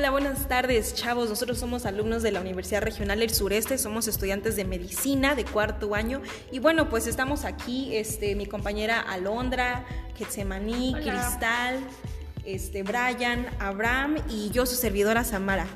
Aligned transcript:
Hola, 0.00 0.12
buenas 0.12 0.48
tardes, 0.48 0.94
chavos. 0.94 1.28
Nosotros 1.28 1.58
somos 1.58 1.84
alumnos 1.84 2.22
de 2.22 2.32
la 2.32 2.40
Universidad 2.40 2.80
Regional 2.80 3.18
del 3.18 3.28
Sureste, 3.28 3.76
somos 3.76 4.08
estudiantes 4.08 4.56
de 4.56 4.64
medicina 4.64 5.34
de 5.34 5.44
cuarto 5.44 5.94
año. 5.94 6.22
Y 6.50 6.58
bueno, 6.58 6.88
pues 6.88 7.06
estamos 7.06 7.44
aquí, 7.44 7.94
este, 7.94 8.34
mi 8.34 8.46
compañera 8.46 8.98
Alondra, 8.98 9.84
Getsemaní, 10.16 10.94
Cristal, 10.94 11.80
este, 12.46 12.82
Brian, 12.82 13.46
Abraham 13.58 14.16
y 14.30 14.48
yo, 14.48 14.64
su 14.64 14.76
servidora 14.76 15.22
Samara. 15.22 15.66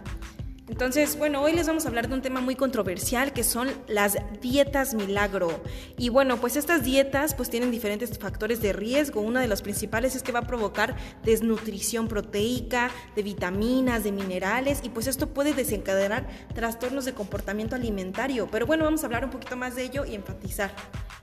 Entonces, 0.67 1.19
bueno, 1.19 1.43
hoy 1.43 1.53
les 1.53 1.67
vamos 1.67 1.85
a 1.85 1.89
hablar 1.89 2.09
de 2.09 2.15
un 2.15 2.23
tema 2.23 2.41
muy 2.41 2.57
controversial 2.57 3.35
que 3.35 3.45
son 3.45 3.69
las 3.87 4.17
dietas 4.41 4.95
milagro. 4.95 5.63
Y 5.99 6.09
bueno, 6.09 6.39
pues 6.39 6.57
estas 6.57 6.83
dietas 6.83 7.35
pues 7.35 7.51
tienen 7.51 7.71
diferentes 7.71 8.19
factores 8.19 8.63
de 8.63 8.73
riesgo. 8.73 9.21
Uno 9.21 9.41
de 9.41 9.47
los 9.47 9.61
principales 9.61 10.17
es 10.17 10.23
que 10.23 10.33
va 10.33 10.39
a 10.39 10.47
provocar 10.47 10.97
desnutrición 11.23 12.09
proteica, 12.09 12.91
de 13.15 13.23
vitaminas, 13.23 14.05
de 14.05 14.13
minerales 14.13 14.81
y 14.83 14.89
pues 14.89 15.07
esto 15.07 15.29
puede 15.29 15.53
desencadenar 15.53 16.27
trastornos 16.55 17.05
de 17.05 17.13
comportamiento 17.13 17.77
alimentario. 17.77 18.49
Pero 18.51 18.65
bueno, 18.65 18.85
vamos 18.85 19.03
a 19.03 19.07
hablar 19.07 19.27
un 19.27 19.31
poquito 19.31 19.57
más 19.57 19.77
de 19.77 19.85
ello 19.85 20.07
y 20.07 20.15
enfatizar. 20.15 20.71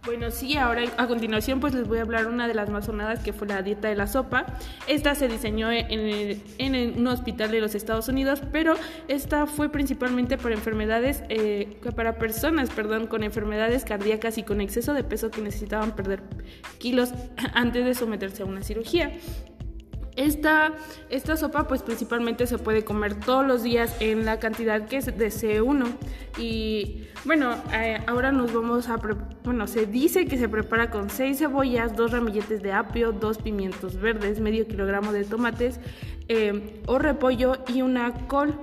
Bueno, 0.03 0.31
sí, 0.31 0.57
ahora 0.57 0.83
a 0.97 1.07
continuación 1.07 1.59
pues 1.59 1.75
les 1.75 1.87
voy 1.87 1.99
a 1.99 2.01
hablar 2.01 2.25
una 2.25 2.47
de 2.47 2.55
las 2.55 2.69
más 2.69 2.85
sonadas 2.85 3.19
que 3.19 3.33
fue 3.33 3.47
la 3.47 3.61
dieta 3.61 3.87
de 3.87 3.95
la 3.95 4.07
sopa. 4.07 4.45
Esta 4.87 5.13
se 5.13 5.27
diseñó 5.27 5.71
en, 5.71 6.97
un 6.97 7.07
hospital 7.07 7.51
de 7.51 7.61
los 7.61 7.75
Estados 7.75 8.07
Unidos, 8.07 8.41
pero 8.51 8.75
esta 9.07 9.30
fue 9.47 9.69
principalmente 9.69 10.37
para 10.37 10.55
enfermedades, 10.55 11.23
eh, 11.29 11.77
para 11.95 12.17
personas, 12.17 12.69
perdón, 12.69 13.07
con 13.07 13.23
enfermedades 13.23 13.85
cardíacas 13.85 14.37
y 14.37 14.43
con 14.43 14.61
exceso 14.61 14.93
de 14.93 15.03
peso 15.03 15.31
que 15.31 15.41
necesitaban 15.41 15.95
perder 15.95 16.21
kilos 16.77 17.13
antes 17.53 17.85
de 17.85 17.93
someterse 17.93 18.43
a 18.43 18.45
una 18.45 18.63
cirugía. 18.63 19.11
Esta, 20.17 20.73
esta 21.09 21.37
sopa 21.37 21.67
pues 21.67 21.83
principalmente 21.83 22.45
se 22.45 22.57
puede 22.57 22.83
comer 22.83 23.15
todos 23.15 23.47
los 23.47 23.63
días 23.63 23.95
en 24.01 24.25
la 24.25 24.39
cantidad 24.39 24.85
que 24.87 24.99
desee 24.99 25.61
uno. 25.61 25.85
Y 26.37 27.07
bueno, 27.23 27.55
eh, 27.73 27.99
ahora 28.07 28.31
nos 28.33 28.53
vamos 28.53 28.89
a... 28.89 28.97
Bueno, 29.43 29.67
se 29.67 29.85
dice 29.85 30.25
que 30.25 30.37
se 30.37 30.49
prepara 30.49 30.91
con 30.91 31.09
6 31.09 31.37
cebollas, 31.37 31.95
2 31.95 32.11
ramilletes 32.11 32.61
de 32.61 32.73
apio, 32.73 33.13
2 33.13 33.37
pimientos 33.37 33.95
verdes, 33.95 34.41
medio 34.41 34.67
kilogramo 34.67 35.13
de 35.13 35.23
tomates 35.23 35.79
eh, 36.27 36.81
o 36.87 36.99
repollo 36.99 37.57
y 37.67 37.81
una 37.81 38.27
col 38.27 38.53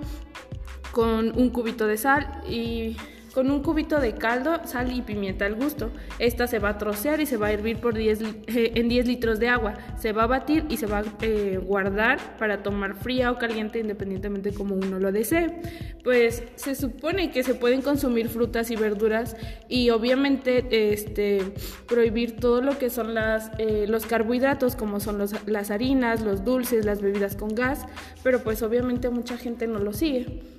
con 0.92 1.38
un 1.38 1.50
cubito 1.50 1.86
de 1.86 1.96
sal 1.96 2.42
y 2.48 2.96
con 3.38 3.52
un 3.52 3.62
cubito 3.62 4.00
de 4.00 4.14
caldo, 4.14 4.60
sal 4.64 4.90
y 4.92 5.00
pimienta 5.02 5.46
al 5.46 5.54
gusto. 5.54 5.92
Esta 6.18 6.48
se 6.48 6.58
va 6.58 6.70
a 6.70 6.78
trocear 6.78 7.20
y 7.20 7.26
se 7.26 7.36
va 7.36 7.46
a 7.46 7.52
hervir 7.52 7.78
por 7.78 7.94
10, 7.94 8.20
eh, 8.22 8.72
en 8.74 8.88
10 8.88 9.06
litros 9.06 9.38
de 9.38 9.48
agua. 9.48 9.74
Se 9.96 10.12
va 10.12 10.24
a 10.24 10.26
batir 10.26 10.64
y 10.68 10.76
se 10.76 10.86
va 10.86 10.98
a 10.98 11.04
eh, 11.20 11.60
guardar 11.62 12.18
para 12.36 12.64
tomar 12.64 12.96
fría 12.96 13.30
o 13.30 13.38
caliente 13.38 13.78
independientemente 13.78 14.52
como 14.52 14.74
uno 14.74 14.98
lo 14.98 15.12
desee. 15.12 15.60
Pues 16.02 16.42
se 16.56 16.74
supone 16.74 17.30
que 17.30 17.44
se 17.44 17.54
pueden 17.54 17.80
consumir 17.80 18.28
frutas 18.28 18.72
y 18.72 18.76
verduras 18.76 19.36
y 19.68 19.90
obviamente 19.90 20.92
este, 20.92 21.52
prohibir 21.86 22.40
todo 22.40 22.60
lo 22.60 22.76
que 22.76 22.90
son 22.90 23.14
las, 23.14 23.52
eh, 23.58 23.86
los 23.88 24.04
carbohidratos 24.06 24.74
como 24.74 24.98
son 24.98 25.18
las 25.46 25.70
harinas, 25.70 26.22
los 26.22 26.44
dulces, 26.44 26.84
las 26.84 27.00
bebidas 27.00 27.36
con 27.36 27.54
gas, 27.54 27.86
pero 28.24 28.42
pues 28.42 28.62
obviamente 28.62 29.10
mucha 29.10 29.36
gente 29.36 29.68
no 29.68 29.78
lo 29.78 29.92
sigue. 29.92 30.57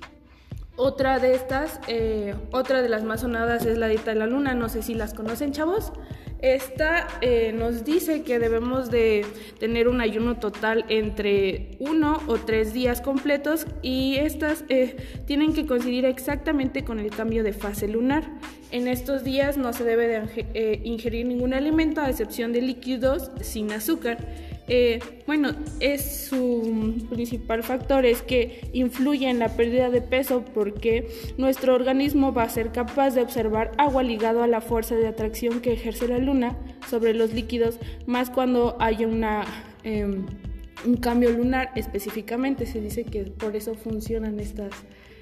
Otra 0.82 1.18
de 1.18 1.34
estas, 1.34 1.78
eh, 1.88 2.34
otra 2.52 2.80
de 2.80 2.88
las 2.88 3.04
más 3.04 3.20
sonadas 3.20 3.66
es 3.66 3.76
la 3.76 3.86
dieta 3.86 4.14
de 4.14 4.18
la 4.18 4.24
luna, 4.24 4.54
no 4.54 4.70
sé 4.70 4.80
si 4.80 4.94
las 4.94 5.12
conocen 5.12 5.52
chavos. 5.52 5.92
Esta 6.40 7.06
eh, 7.20 7.52
nos 7.52 7.84
dice 7.84 8.22
que 8.22 8.38
debemos 8.38 8.90
de 8.90 9.26
tener 9.58 9.88
un 9.88 10.00
ayuno 10.00 10.38
total 10.38 10.86
entre 10.88 11.72
uno 11.80 12.22
o 12.28 12.36
tres 12.36 12.72
días 12.72 13.02
completos 13.02 13.66
y 13.82 14.16
estas 14.16 14.64
eh, 14.70 14.96
tienen 15.26 15.52
que 15.52 15.66
coincidir 15.66 16.06
exactamente 16.06 16.82
con 16.82 16.98
el 16.98 17.10
cambio 17.10 17.44
de 17.44 17.52
fase 17.52 17.86
lunar. 17.86 18.24
En 18.70 18.88
estos 18.88 19.22
días 19.22 19.58
no 19.58 19.74
se 19.74 19.84
debe 19.84 20.08
de 20.08 20.80
ingerir 20.82 21.26
ningún 21.26 21.52
alimento 21.52 22.00
a 22.00 22.08
excepción 22.08 22.54
de 22.54 22.62
líquidos 22.62 23.30
sin 23.42 23.70
azúcar. 23.70 24.16
Eh, 24.72 25.00
bueno, 25.26 25.50
es 25.80 26.28
su 26.28 27.04
principal 27.10 27.64
factor 27.64 28.06
es 28.06 28.22
que 28.22 28.70
influye 28.72 29.28
en 29.28 29.40
la 29.40 29.48
pérdida 29.56 29.90
de 29.90 30.00
peso 30.00 30.44
porque 30.44 31.08
nuestro 31.38 31.74
organismo 31.74 32.32
va 32.32 32.44
a 32.44 32.48
ser 32.48 32.70
capaz 32.70 33.16
de 33.16 33.20
observar 33.20 33.72
agua 33.78 34.04
ligado 34.04 34.44
a 34.44 34.46
la 34.46 34.60
fuerza 34.60 34.94
de 34.94 35.08
atracción 35.08 35.60
que 35.60 35.72
ejerce 35.72 36.06
la 36.06 36.18
luna 36.18 36.56
sobre 36.88 37.14
los 37.14 37.34
líquidos, 37.34 37.80
más 38.06 38.30
cuando 38.30 38.76
haya 38.78 39.08
una, 39.08 39.44
em, 39.82 40.24
un 40.86 40.96
cambio 40.98 41.32
lunar 41.32 41.72
específicamente. 41.74 42.64
Se 42.64 42.80
dice 42.80 43.02
que 43.02 43.24
por 43.24 43.56
eso 43.56 43.74
funcionan 43.74 44.38
estas 44.38 44.70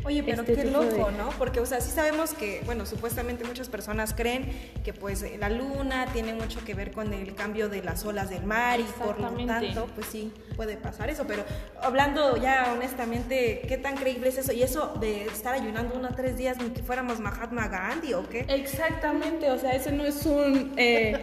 Oye, 0.09 0.23
pero 0.23 0.41
este 0.41 0.55
qué 0.55 0.65
loco, 0.65 1.11
¿no? 1.11 1.29
Porque, 1.37 1.61
o 1.61 1.67
sea, 1.67 1.83
sí 1.83 1.91
sabemos 1.91 2.33
que, 2.33 2.63
bueno, 2.65 2.87
supuestamente 2.87 3.45
muchas 3.45 3.69
personas 3.69 4.15
creen 4.15 4.49
que 4.83 4.95
pues 4.95 5.23
la 5.39 5.51
luna 5.51 6.07
tiene 6.15 6.33
mucho 6.33 6.65
que 6.65 6.73
ver 6.73 6.93
con 6.93 7.13
el 7.13 7.35
cambio 7.35 7.69
de 7.69 7.83
las 7.83 8.07
olas 8.07 8.31
del 8.31 8.45
mar 8.45 8.81
y 8.81 8.85
por 8.85 9.21
lo 9.21 9.29
tanto, 9.45 9.87
pues 9.95 10.07
sí, 10.07 10.33
puede 10.57 10.79
pasar 10.79 11.11
eso. 11.11 11.27
Pero 11.29 11.45
hablando 11.83 12.39
ya 12.39 12.73
honestamente, 12.73 13.61
¿qué 13.69 13.77
tan 13.77 13.97
creíble 13.97 14.31
es 14.31 14.39
eso? 14.39 14.53
Y 14.55 14.63
eso 14.63 14.95
de 14.99 15.27
estar 15.27 15.53
ayunando 15.53 15.95
uno 15.95 16.09
a 16.09 16.17
tres 16.17 16.39
días 16.39 16.57
ni 16.57 16.71
que 16.71 16.83
fuéramos 16.83 17.21
Mahatma 17.21 17.69
Gandhi 17.69 18.15
o 18.15 18.27
qué? 18.27 18.47
Exactamente, 18.49 19.51
o 19.51 19.59
sea, 19.59 19.73
ese 19.73 19.93
no 19.93 20.07
es 20.07 20.25
un, 20.25 20.73
eh, 20.79 21.19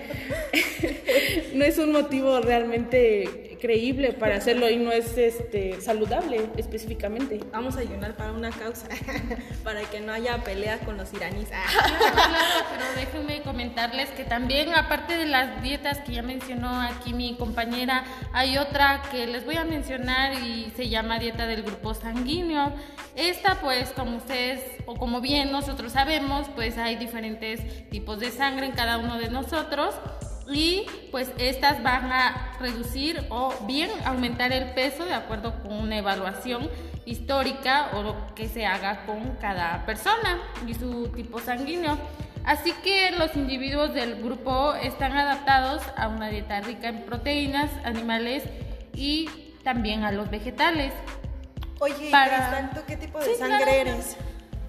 no 1.55 1.65
es 1.65 1.79
un 1.79 1.91
motivo 1.91 2.39
realmente 2.39 3.54
creíble 3.65 4.13
para 4.13 4.35
hacerlo 4.35 4.69
y 4.69 4.75
no 4.75 4.91
es 4.91 5.17
este 5.17 5.81
saludable 5.81 6.51
específicamente. 6.55 7.39
Vamos 7.51 7.77
a 7.77 7.79
ayunar 7.79 8.15
para 8.15 8.31
una 8.31 8.51
causa, 8.51 8.87
para 9.63 9.81
que 9.89 10.01
no 10.01 10.13
haya 10.13 10.43
pelea 10.43 10.77
con 10.81 10.97
los 10.97 11.11
iraníes. 11.15 11.47
claro, 11.47 11.65
pero 12.71 12.85
déjenme 12.95 13.41
comentarles 13.41 14.09
que 14.09 14.23
también 14.23 14.71
aparte 14.75 15.17
de 15.17 15.25
las 15.25 15.63
dietas 15.63 15.97
que 16.01 16.11
ya 16.11 16.21
mencionó 16.21 16.79
aquí 16.79 17.15
mi 17.15 17.35
compañera, 17.37 18.03
hay 18.33 18.59
otra 18.59 19.01
que 19.09 19.25
les 19.25 19.43
voy 19.45 19.55
a 19.55 19.65
mencionar 19.65 20.35
y 20.43 20.71
se 20.75 20.87
llama 20.87 21.17
dieta 21.17 21.47
del 21.47 21.63
grupo 21.63 21.95
sanguíneo. 21.95 22.71
Esta 23.15 23.61
pues 23.61 23.89
como 23.93 24.17
ustedes 24.17 24.61
o 24.85 24.95
como 24.95 25.21
bien 25.21 25.51
nosotros 25.51 25.93
sabemos, 25.93 26.47
pues 26.53 26.77
hay 26.77 26.97
diferentes 26.97 27.89
tipos 27.89 28.19
de 28.19 28.29
sangre 28.29 28.67
en 28.67 28.73
cada 28.73 28.99
uno 28.99 29.17
de 29.17 29.29
nosotros 29.29 29.95
y 30.47 30.85
pues 31.11 31.31
estas 31.37 31.81
van 31.81 32.11
a 32.11 32.53
reducir 32.59 33.25
o 33.29 33.53
bien 33.65 33.89
aumentar 34.05 34.51
el 34.51 34.73
peso 34.73 35.05
de 35.05 35.13
acuerdo 35.13 35.61
con 35.61 35.73
una 35.73 35.97
evaluación 35.97 36.69
histórica 37.05 37.89
o 37.93 38.03
lo 38.03 38.35
que 38.35 38.47
se 38.47 38.65
haga 38.65 39.05
con 39.05 39.35
cada 39.41 39.85
persona 39.85 40.39
y 40.67 40.73
su 40.73 41.07
tipo 41.09 41.39
sanguíneo. 41.39 41.97
Así 42.45 42.73
que 42.83 43.11
los 43.11 43.35
individuos 43.35 43.93
del 43.93 44.21
grupo 44.21 44.75
están 44.75 45.13
adaptados 45.13 45.81
a 45.97 46.07
una 46.07 46.29
dieta 46.29 46.61
rica 46.61 46.89
en 46.89 47.01
proteínas 47.03 47.71
animales 47.83 48.43
y 48.93 49.29
también 49.63 50.03
a 50.03 50.11
los 50.11 50.29
vegetales. 50.29 50.93
Oye, 51.79 52.11
Para... 52.11 52.71
qué 52.87 52.97
tipo 52.97 53.19
de 53.19 53.35
sangre 53.35 53.81
eres? 53.81 54.15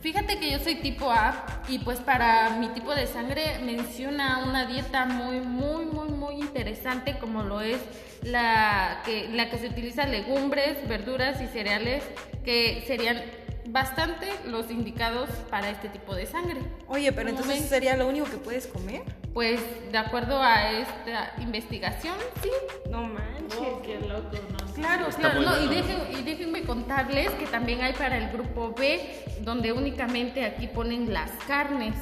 Fíjate 0.06 0.38
que 0.38 0.52
yo 0.52 0.60
soy 0.60 0.76
tipo 0.76 1.10
A 1.10 1.44
y 1.68 1.80
pues 1.80 1.98
para 1.98 2.50
mi 2.50 2.68
tipo 2.68 2.94
de 2.94 3.08
sangre 3.08 3.58
menciona 3.64 4.44
una 4.46 4.64
dieta 4.64 5.04
muy, 5.04 5.40
muy, 5.40 5.84
muy, 5.84 6.10
muy 6.10 6.34
interesante 6.36 7.18
como 7.18 7.42
lo 7.42 7.60
es 7.60 7.80
la 8.22 9.02
que, 9.04 9.28
la 9.30 9.50
que 9.50 9.58
se 9.58 9.66
utiliza 9.66 10.06
legumbres, 10.06 10.86
verduras 10.86 11.42
y 11.42 11.48
cereales 11.48 12.04
que 12.44 12.84
serían 12.86 13.20
bastante 13.66 14.28
los 14.44 14.70
indicados 14.70 15.28
para 15.50 15.70
este 15.70 15.88
tipo 15.88 16.14
de 16.14 16.26
sangre. 16.26 16.60
Oye, 16.86 17.10
pero 17.10 17.30
entonces 17.30 17.68
sería 17.68 17.96
lo 17.96 18.06
único 18.06 18.26
que 18.26 18.36
puedes 18.36 18.68
comer. 18.68 19.02
Pues 19.34 19.60
de 19.90 19.98
acuerdo 19.98 20.40
a 20.40 20.70
esta 20.70 21.32
investigación, 21.38 22.14
sí. 22.44 22.50
No 22.92 23.02
manches. 23.02 23.58
Oh, 23.58 23.82
qué 23.82 23.98
loco, 23.98 24.38
¿no? 24.52 24.65
Claro, 24.76 25.06
claro. 25.08 25.42
y, 25.64 26.22
déjenme 26.22 26.62
contarles 26.62 27.30
que 27.30 27.46
también 27.46 27.80
hay 27.80 27.94
para 27.94 28.18
el 28.18 28.28
grupo 28.30 28.74
B, 28.78 29.24
donde 29.40 29.72
únicamente 29.72 30.44
aquí 30.44 30.66
ponen 30.66 31.12
las 31.14 31.30
carnes. 31.48 31.94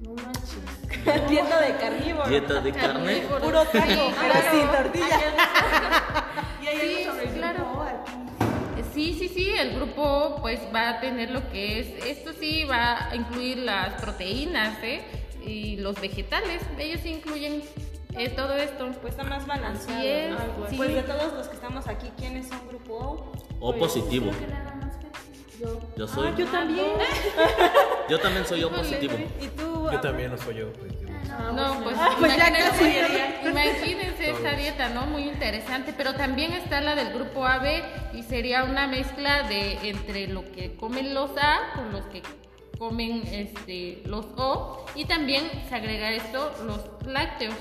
No 0.00 0.14
manches. 0.14 1.28
Dieta 1.28 1.60
de 1.60 1.76
carnívoro. 1.76 2.28
Dieta 2.28 2.60
de 2.60 2.72
carne. 2.72 3.16
Puro 3.28 3.64
taco, 3.64 4.12
pero 4.20 4.34
sin 4.52 4.68
tortilla. 4.68 5.20
y 6.62 6.66
ahí 6.68 7.08
sí, 7.20 7.28
claro. 7.34 7.82
Sí, 8.94 9.16
sí, 9.18 9.28
sí, 9.28 9.50
el 9.58 9.74
grupo 9.74 10.36
pues 10.40 10.60
va 10.72 10.90
a 10.90 11.00
tener 11.00 11.30
lo 11.30 11.50
que 11.50 11.80
es, 11.80 12.04
esto 12.04 12.32
sí 12.38 12.64
va 12.64 13.08
a 13.08 13.16
incluir 13.16 13.58
las 13.58 14.00
proteínas 14.00 14.76
¿eh? 14.82 15.00
y 15.42 15.76
los 15.76 15.98
vegetales, 15.98 16.62
ellos 16.78 17.04
incluyen 17.06 17.62
eh, 18.16 18.30
todo 18.30 18.54
esto. 18.54 18.90
Pues 19.00 19.14
está 19.14 19.24
más 19.24 19.46
balanceado. 19.46 20.36
Pues 20.76 20.94
de 20.94 21.02
todos 21.02 21.32
los 21.32 21.48
que 21.48 21.54
estamos 21.54 21.86
aquí, 21.88 22.10
¿quiénes 22.16 22.48
son 22.48 22.66
grupo 22.68 23.32
O? 23.60 23.68
O 23.68 23.74
positivo. 23.76 24.30
Yo. 25.96 26.08
soy. 26.08 26.28
Ah, 26.28 26.34
yo 26.36 26.46
también. 26.46 26.86
yo 28.08 28.18
también 28.20 28.44
soy 28.46 28.64
O 28.64 28.70
positivo. 28.70 29.14
¿Y 29.40 29.46
tú? 29.48 29.88
Yo 29.92 30.00
también 30.00 30.30
lo 30.32 30.38
soy 30.38 30.56
yo 30.56 30.72
positivo. 30.72 31.12
No, 31.54 31.80
pues, 31.82 31.96
Ah, 31.98 32.16
pues 32.18 32.36
ya 32.36 32.48
imagínense, 32.48 33.48
imagínense 33.48 34.30
esta 34.30 34.52
dieta, 34.52 34.88
¿no? 34.90 35.06
Muy 35.06 35.22
interesante, 35.22 35.94
pero 35.96 36.14
también 36.14 36.52
está 36.52 36.80
la 36.80 36.94
del 36.94 37.12
grupo 37.12 37.46
AB 37.46 37.82
y 38.12 38.22
sería 38.22 38.64
una 38.64 38.86
mezcla 38.86 39.44
de 39.44 39.88
entre 39.88 40.26
lo 40.28 40.50
que 40.52 40.74
comen 40.76 41.14
los 41.14 41.30
A 41.38 41.72
con 41.74 41.92
los 41.92 42.04
que 42.06 42.22
comen 42.78 43.22
este 43.30 44.02
los 44.06 44.26
O 44.36 44.84
y 44.94 45.04
también 45.04 45.44
se 45.68 45.74
agrega 45.74 46.10
esto 46.10 46.52
los 46.66 46.80
lácteos. 47.06 47.54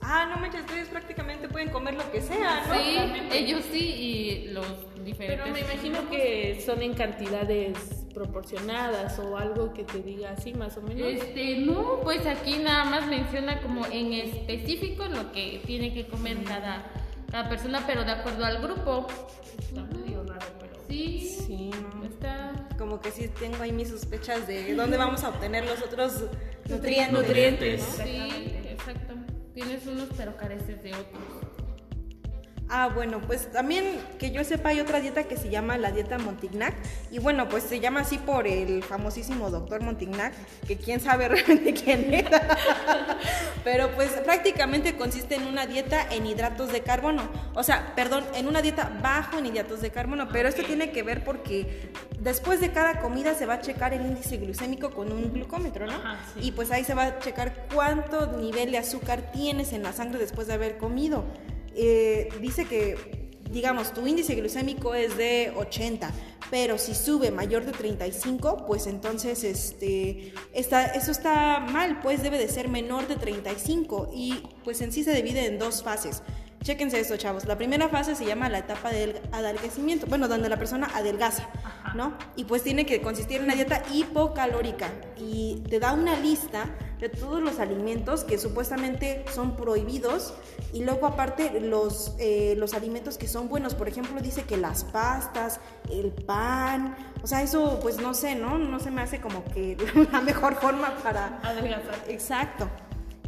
Ah, 0.00 0.26
no 0.30 0.40
manches, 0.40 0.60
ustedes 0.62 0.88
prácticamente 0.88 1.48
pueden 1.48 1.68
comer 1.70 1.94
lo 1.94 2.10
que 2.10 2.20
sea, 2.20 2.64
¿no? 2.66 2.74
Sí, 2.74 2.98
ellos 3.32 3.64
sí 3.70 3.78
y 3.84 4.48
los 4.48 4.66
diferentes. 5.04 5.40
Pero 5.44 5.52
me 5.52 5.60
imagino 5.60 6.08
que 6.10 6.62
son 6.64 6.82
en 6.82 6.94
cantidades 6.94 7.76
proporcionadas 8.14 9.18
o 9.18 9.36
algo 9.36 9.72
que 9.74 9.84
te 9.84 10.00
diga 10.02 10.30
así 10.30 10.54
más 10.54 10.76
o 10.76 10.82
menos. 10.82 11.06
Este, 11.08 11.58
no, 11.58 12.00
pues 12.02 12.26
aquí 12.26 12.58
nada 12.58 12.84
más 12.84 13.06
menciona 13.06 13.60
como 13.60 13.86
en 13.86 14.12
específico 14.12 15.04
lo 15.06 15.30
que 15.32 15.60
tiene 15.66 15.92
que 15.92 16.06
comer 16.06 16.42
cada, 16.44 16.90
cada 17.30 17.48
persona, 17.48 17.84
pero 17.86 18.04
de 18.04 18.12
acuerdo 18.12 18.44
al 18.44 18.60
grupo. 18.62 19.06
Está 19.58 19.82
medio 19.82 20.24
raro, 20.24 20.46
pero... 20.60 20.72
Sí, 20.88 21.36
Sí, 21.46 21.70
no. 21.70 22.04
está. 22.04 22.52
Como 22.78 23.00
que 23.00 23.10
sí 23.10 23.28
tengo 23.38 23.62
ahí 23.62 23.72
mis 23.72 23.88
sospechas 23.88 24.46
de 24.46 24.74
dónde 24.74 24.96
vamos 24.96 25.22
a 25.24 25.28
obtener 25.30 25.64
los 25.66 25.82
otros 25.82 26.24
nutrientes. 26.68 27.12
Nutrientes. 27.12 27.82
Sí. 28.02 28.47
Tienes 29.58 29.84
unos 29.88 30.08
pero 30.16 30.36
careces 30.36 30.80
de 30.84 30.94
otros. 30.94 31.47
Ah, 32.70 32.90
bueno, 32.94 33.20
pues 33.26 33.50
también 33.50 33.98
que 34.18 34.30
yo 34.30 34.44
sepa 34.44 34.70
hay 34.70 34.80
otra 34.80 35.00
dieta 35.00 35.24
que 35.24 35.38
se 35.38 35.48
llama 35.48 35.78
la 35.78 35.90
dieta 35.90 36.18
Montignac 36.18 36.74
y 37.10 37.18
bueno, 37.18 37.48
pues 37.48 37.64
se 37.64 37.80
llama 37.80 38.00
así 38.00 38.18
por 38.18 38.46
el 38.46 38.82
famosísimo 38.82 39.50
doctor 39.50 39.82
Montignac, 39.82 40.34
que 40.66 40.76
quién 40.76 41.00
sabe 41.00 41.28
realmente 41.28 41.72
quién 41.72 42.12
era. 42.12 42.58
Pero 43.64 43.90
pues 43.92 44.10
prácticamente 44.10 44.96
consiste 44.96 45.36
en 45.36 45.46
una 45.46 45.66
dieta 45.66 46.06
en 46.10 46.26
hidratos 46.26 46.70
de 46.70 46.82
carbono, 46.82 47.22
o 47.54 47.62
sea, 47.62 47.94
perdón, 47.94 48.24
en 48.34 48.46
una 48.46 48.60
dieta 48.60 48.92
bajo 49.02 49.38
en 49.38 49.46
hidratos 49.46 49.80
de 49.80 49.90
carbono, 49.90 50.28
pero 50.28 50.48
esto 50.48 50.62
tiene 50.62 50.90
que 50.90 51.02
ver 51.02 51.24
porque 51.24 51.90
después 52.20 52.60
de 52.60 52.70
cada 52.70 53.00
comida 53.00 53.34
se 53.34 53.46
va 53.46 53.54
a 53.54 53.60
checar 53.60 53.92
el 53.94 54.02
índice 54.02 54.36
glucémico 54.36 54.90
con 54.90 55.12
un 55.12 55.32
glucómetro, 55.32 55.86
¿no? 55.86 55.94
Ajá, 55.94 56.18
sí. 56.34 56.48
Y 56.48 56.52
pues 56.52 56.70
ahí 56.70 56.84
se 56.84 56.94
va 56.94 57.04
a 57.04 57.18
checar 57.18 57.66
cuánto 57.74 58.38
nivel 58.38 58.72
de 58.72 58.78
azúcar 58.78 59.32
tienes 59.32 59.72
en 59.72 59.82
la 59.82 59.92
sangre 59.92 60.18
después 60.18 60.46
de 60.46 60.54
haber 60.54 60.78
comido. 60.78 61.24
Eh, 61.80 62.28
dice 62.40 62.64
que, 62.64 63.30
digamos, 63.52 63.94
tu 63.94 64.04
índice 64.04 64.34
glucémico 64.34 64.96
es 64.96 65.16
de 65.16 65.52
80, 65.56 66.10
pero 66.50 66.76
si 66.76 66.92
sube 66.92 67.30
mayor 67.30 67.64
de 67.64 67.70
35, 67.70 68.64
pues 68.66 68.88
entonces 68.88 69.44
este, 69.44 70.34
está, 70.52 70.86
eso 70.86 71.12
está 71.12 71.60
mal, 71.60 72.00
pues 72.00 72.20
debe 72.20 72.36
de 72.36 72.48
ser 72.48 72.68
menor 72.68 73.06
de 73.06 73.14
35 73.14 74.10
y 74.12 74.42
pues 74.64 74.80
en 74.80 74.90
sí 74.90 75.04
se 75.04 75.14
divide 75.14 75.46
en 75.46 75.60
dos 75.60 75.84
fases. 75.84 76.22
Chéquense 76.64 76.98
esto, 76.98 77.16
chavos. 77.16 77.44
La 77.44 77.56
primera 77.56 77.88
fase 77.88 78.16
se 78.16 78.24
llama 78.26 78.48
la 78.48 78.58
etapa 78.58 78.90
del 78.90 79.20
adelgazamiento, 79.30 80.06
bueno, 80.08 80.26
donde 80.26 80.48
la 80.48 80.56
persona 80.58 80.90
adelgaza, 80.92 81.48
¿no? 81.98 82.16
Y 82.36 82.44
pues 82.44 82.62
tiene 82.62 82.86
que 82.86 83.02
consistir 83.02 83.38
en 83.38 83.44
una 83.44 83.54
dieta 83.54 83.82
hipocalórica 83.92 84.88
y 85.16 85.64
te 85.68 85.80
da 85.80 85.92
una 85.92 86.16
lista 86.16 86.70
de 87.00 87.08
todos 87.08 87.42
los 87.42 87.58
alimentos 87.58 88.22
que 88.22 88.38
supuestamente 88.38 89.24
son 89.34 89.56
prohibidos 89.56 90.32
y 90.72 90.84
luego 90.84 91.08
aparte 91.08 91.60
los, 91.60 92.14
eh, 92.20 92.54
los 92.56 92.72
alimentos 92.74 93.18
que 93.18 93.26
son 93.26 93.48
buenos. 93.48 93.74
Por 93.74 93.88
ejemplo, 93.88 94.20
dice 94.20 94.44
que 94.44 94.56
las 94.56 94.84
pastas, 94.84 95.60
el 95.90 96.12
pan, 96.12 96.96
o 97.20 97.26
sea, 97.26 97.42
eso 97.42 97.80
pues 97.82 97.98
no 97.98 98.14
sé, 98.14 98.36
¿no? 98.36 98.58
No 98.58 98.78
se 98.78 98.92
me 98.92 99.02
hace 99.02 99.20
como 99.20 99.44
que 99.46 99.76
la 100.12 100.20
mejor 100.20 100.54
forma 100.54 100.96
para... 101.02 101.40
Adelgazar. 101.42 102.04
Exacto. 102.06 102.70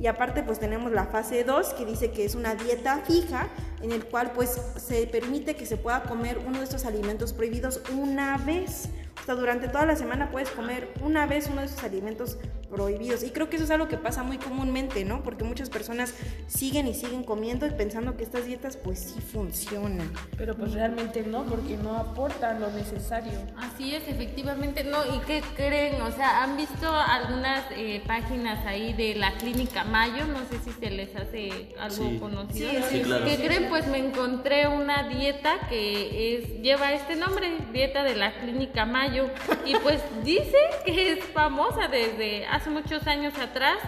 Y 0.01 0.07
aparte 0.07 0.43
pues 0.43 0.59
tenemos 0.59 0.93
la 0.93 1.05
fase 1.05 1.45
2 1.45 1.75
que 1.75 1.85
dice 1.85 2.11
que 2.11 2.25
es 2.25 2.35
una 2.35 2.55
dieta 2.55 3.03
fija 3.07 3.49
en 3.83 3.93
el 3.93 4.07
cual 4.07 4.33
pues 4.35 4.59
se 4.77 5.07
permite 5.07 5.57
que 5.57 5.67
se 5.67 5.77
pueda 5.77 6.03
comer 6.05 6.39
uno 6.47 6.59
de 6.59 6.65
estos 6.65 6.87
alimentos 6.87 7.35
prohibidos 7.35 7.83
una 7.95 8.39
vez. 8.39 8.89
O 9.21 9.27
sea, 9.27 9.35
durante 9.35 9.69
toda 9.69 9.85
la 9.85 9.97
semana 9.97 10.31
puedes 10.31 10.49
comer 10.51 10.89
una 11.03 11.27
vez 11.27 11.49
uno 11.49 11.61
de 11.61 11.67
esos 11.67 11.85
alimentos 11.85 12.39
prohibidos. 12.71 13.23
Y 13.23 13.31
creo 13.31 13.51
que 13.51 13.57
eso 13.57 13.65
es 13.65 13.71
algo 13.71 13.89
que 13.89 13.97
pasa 13.99 14.23
muy 14.23 14.39
comúnmente, 14.39 15.05
¿no? 15.05 15.23
Porque 15.23 15.45
muchas 15.45 15.69
personas 15.71 16.15
siguen 16.47 16.87
y 16.87 16.95
siguen 16.95 17.25
comiendo 17.25 17.67
y 17.67 17.71
pensando 17.71 18.17
que 18.17 18.25
estas 18.25 18.47
dietas 18.47 18.77
pues 18.77 18.99
sí 19.01 19.21
funcionan. 19.21 20.13
Pero 20.37 20.57
pues 20.57 20.73
realmente 20.73 21.23
no, 21.23 21.45
porque 21.45 21.77
no 21.77 21.97
aportan 21.97 22.61
lo 22.61 22.71
necesario. 22.71 23.33
Así 23.57 23.95
es, 23.95 24.07
efectivamente, 24.09 24.85
no, 24.85 25.05
¿y 25.15 25.19
qué 25.27 25.43
creen? 25.57 26.01
O 26.03 26.13
sea, 26.13 26.43
¿han 26.43 26.57
visto 26.57 26.91
algunas 26.91 27.65
eh, 27.73 28.03
páginas 28.07 28.65
ahí 28.67 28.93
de 28.93 29.15
la 29.17 29.33
clínica 29.39 29.85
Mayo? 29.85 30.27
No 30.27 30.39
sé 30.49 30.59
si 30.65 30.71
se 30.79 30.91
les 30.91 31.15
hace 31.17 31.75
algo 31.79 31.97
Sí. 32.11 32.19
conocido. 32.19 32.71
Sí, 32.71 32.79
sí, 32.91 33.01
claro. 33.03 33.25
¿Qué 33.25 33.37
creen? 33.37 33.69
Pues 33.69 33.87
me 33.89 33.99
encontré 33.99 34.69
una 34.69 35.09
dieta 35.09 35.67
que 35.69 36.37
es, 36.37 36.63
lleva 36.63 36.93
este 36.93 37.17
nombre, 37.17 37.49
dieta 37.73 38.05
de 38.05 38.15
la 38.17 38.33
clínica 38.41 38.85
Mayo, 38.85 39.29
y 39.65 39.75
pues 39.77 40.01
dice 40.25 40.57
que 40.85 41.13
es 41.13 41.25
famosa 41.27 41.89
desde 41.89 42.47
hace 42.47 42.60
muchos 42.69 43.07
años 43.07 43.39
atrás. 43.39 43.79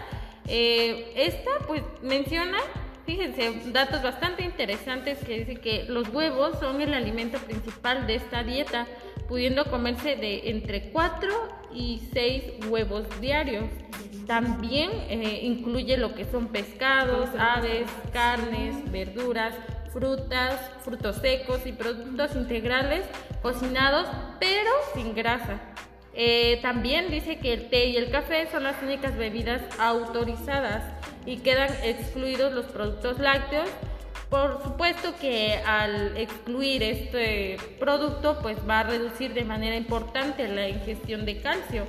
Eh, 0.49 1.13
esta 1.17 1.51
pues 1.67 1.83
menciona 2.03 2.59
Fíjense, 3.07 3.73
datos 3.73 4.01
bastante 4.01 4.45
interesantes 4.45 5.19
que 5.19 5.41
dice 5.41 5.57
que 5.57 5.85
los 5.89 6.09
huevos 6.09 6.59
son 6.61 6.81
el 6.81 6.95
alimento 6.95 7.39
principal 7.39 8.07
de 8.07 8.15
esta 8.15 8.45
dieta, 8.45 8.87
pudiendo 9.29 9.65
comerse 9.65 10.15
de 10.15 10.51
entre 10.51 10.91
4 10.91 11.29
y 11.75 12.09
6 12.13 12.67
huevos 12.69 13.05
diarios. 13.21 13.65
También 14.29 14.91
eh, 15.09 15.41
incluye 15.43 15.97
lo 15.97 16.15
que 16.15 16.25
son 16.25 16.49
pescados, 16.49 17.29
aves, 17.37 17.89
carnes, 18.13 18.91
verduras, 18.93 19.57
frutas, 19.93 20.61
frutos 20.85 21.17
secos 21.17 21.67
y 21.67 21.73
productos 21.73 22.37
integrales 22.37 23.05
cocinados, 23.43 24.07
pero 24.39 24.71
sin 24.95 25.13
grasa. 25.15 25.61
Eh, 26.15 26.59
también 26.61 27.11
dice 27.11 27.39
que 27.39 27.55
el 27.55 27.71
té 27.71 27.87
y 27.87 27.97
el 27.97 28.11
café 28.11 28.47
son 28.51 28.65
las 28.65 28.83
únicas 28.83 29.17
bebidas 29.17 29.63
autorizadas 29.79 30.83
y 31.25 31.39
quedan 31.39 31.71
excluidos 31.83 32.53
los 32.53 32.67
productos 32.67 33.19
lácteos. 33.19 33.69
Por 34.29 34.63
supuesto 34.63 35.15
que 35.21 35.57
al 35.67 36.17
excluir 36.17 36.83
este 36.83 37.57
producto 37.79 38.39
pues 38.41 38.57
va 38.69 38.81
a 38.81 38.83
reducir 38.85 39.35
de 39.35 39.45
manera 39.45 39.77
importante 39.77 40.49
la 40.49 40.69
ingestión 40.69 41.25
de 41.27 41.41
calcio. 41.41 41.87